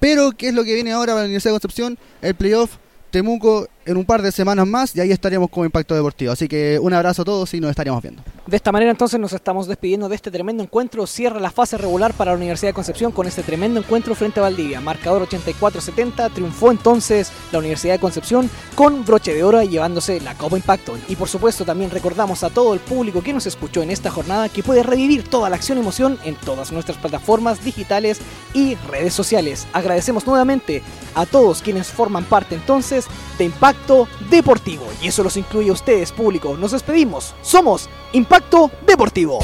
Pero, 0.00 0.32
¿qué 0.32 0.48
es 0.48 0.54
lo 0.54 0.64
que 0.64 0.74
viene 0.74 0.92
ahora 0.92 1.12
para 1.12 1.22
la 1.22 1.26
Universidad 1.26 1.52
de 1.52 1.60
Concepción? 1.60 1.98
El 2.22 2.34
playoff 2.34 2.76
Temuco 3.10 3.68
en 3.86 3.96
un 3.96 4.04
par 4.04 4.20
de 4.20 4.32
semanas 4.32 4.66
más 4.66 4.94
y 4.94 5.00
ahí 5.00 5.12
estaremos 5.12 5.48
con 5.48 5.64
Impacto 5.64 5.94
Deportivo. 5.94 6.32
Así 6.32 6.48
que 6.48 6.78
un 6.80 6.92
abrazo 6.92 7.22
a 7.22 7.24
todos 7.24 7.54
y 7.54 7.60
nos 7.60 7.70
estaremos 7.70 8.02
viendo. 8.02 8.22
De 8.46 8.56
esta 8.56 8.72
manera 8.72 8.90
entonces 8.90 9.18
nos 9.18 9.32
estamos 9.32 9.66
despidiendo 9.66 10.08
de 10.08 10.16
este 10.16 10.30
tremendo 10.30 10.62
encuentro. 10.62 11.06
Cierra 11.06 11.40
la 11.40 11.50
fase 11.50 11.78
regular 11.78 12.12
para 12.12 12.32
la 12.32 12.36
Universidad 12.36 12.70
de 12.70 12.74
Concepción 12.74 13.12
con 13.12 13.26
este 13.26 13.42
tremendo 13.42 13.80
encuentro 13.80 14.14
frente 14.14 14.40
a 14.40 14.44
Valdivia. 14.44 14.80
Marcador 14.80 15.28
84-70. 15.28 16.32
Triunfó 16.32 16.70
entonces 16.70 17.30
la 17.52 17.58
Universidad 17.58 17.94
de 17.94 18.00
Concepción 18.00 18.50
con 18.74 19.04
broche 19.04 19.34
de 19.34 19.44
oro 19.44 19.62
llevándose 19.62 20.20
la 20.20 20.34
Copa 20.34 20.56
Impacto. 20.56 20.96
Y 21.08 21.16
por 21.16 21.28
supuesto 21.28 21.64
también 21.64 21.90
recordamos 21.90 22.42
a 22.44 22.50
todo 22.50 22.74
el 22.74 22.80
público 22.80 23.22
que 23.22 23.32
nos 23.32 23.46
escuchó 23.46 23.82
en 23.82 23.90
esta 23.90 24.10
jornada 24.10 24.48
que 24.48 24.62
puede 24.62 24.82
revivir 24.82 25.28
toda 25.28 25.48
la 25.48 25.56
acción 25.56 25.78
y 25.78 25.80
emoción 25.80 26.18
en 26.24 26.34
todas 26.34 26.72
nuestras 26.72 26.98
plataformas 26.98 27.64
digitales 27.64 28.20
y 28.52 28.74
redes 28.90 29.14
sociales. 29.14 29.66
Agradecemos 29.72 30.26
nuevamente 30.26 30.82
a 31.14 31.26
todos 31.26 31.62
quienes 31.62 31.88
forman 31.88 32.24
parte 32.24 32.54
entonces 32.54 33.06
de 33.38 33.44
Impacto 33.76 34.08
Deportivo. 34.30 34.86
Y 35.02 35.08
eso 35.08 35.22
los 35.22 35.36
incluye 35.36 35.68
a 35.68 35.74
ustedes, 35.74 36.10
público. 36.10 36.56
Nos 36.56 36.72
despedimos. 36.72 37.34
Somos 37.42 37.88
Impacto 38.12 38.70
Deportivo. 38.86 39.38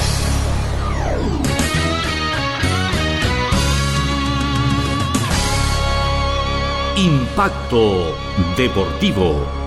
Impacto 6.97 8.15
Deportivo. 8.57 9.62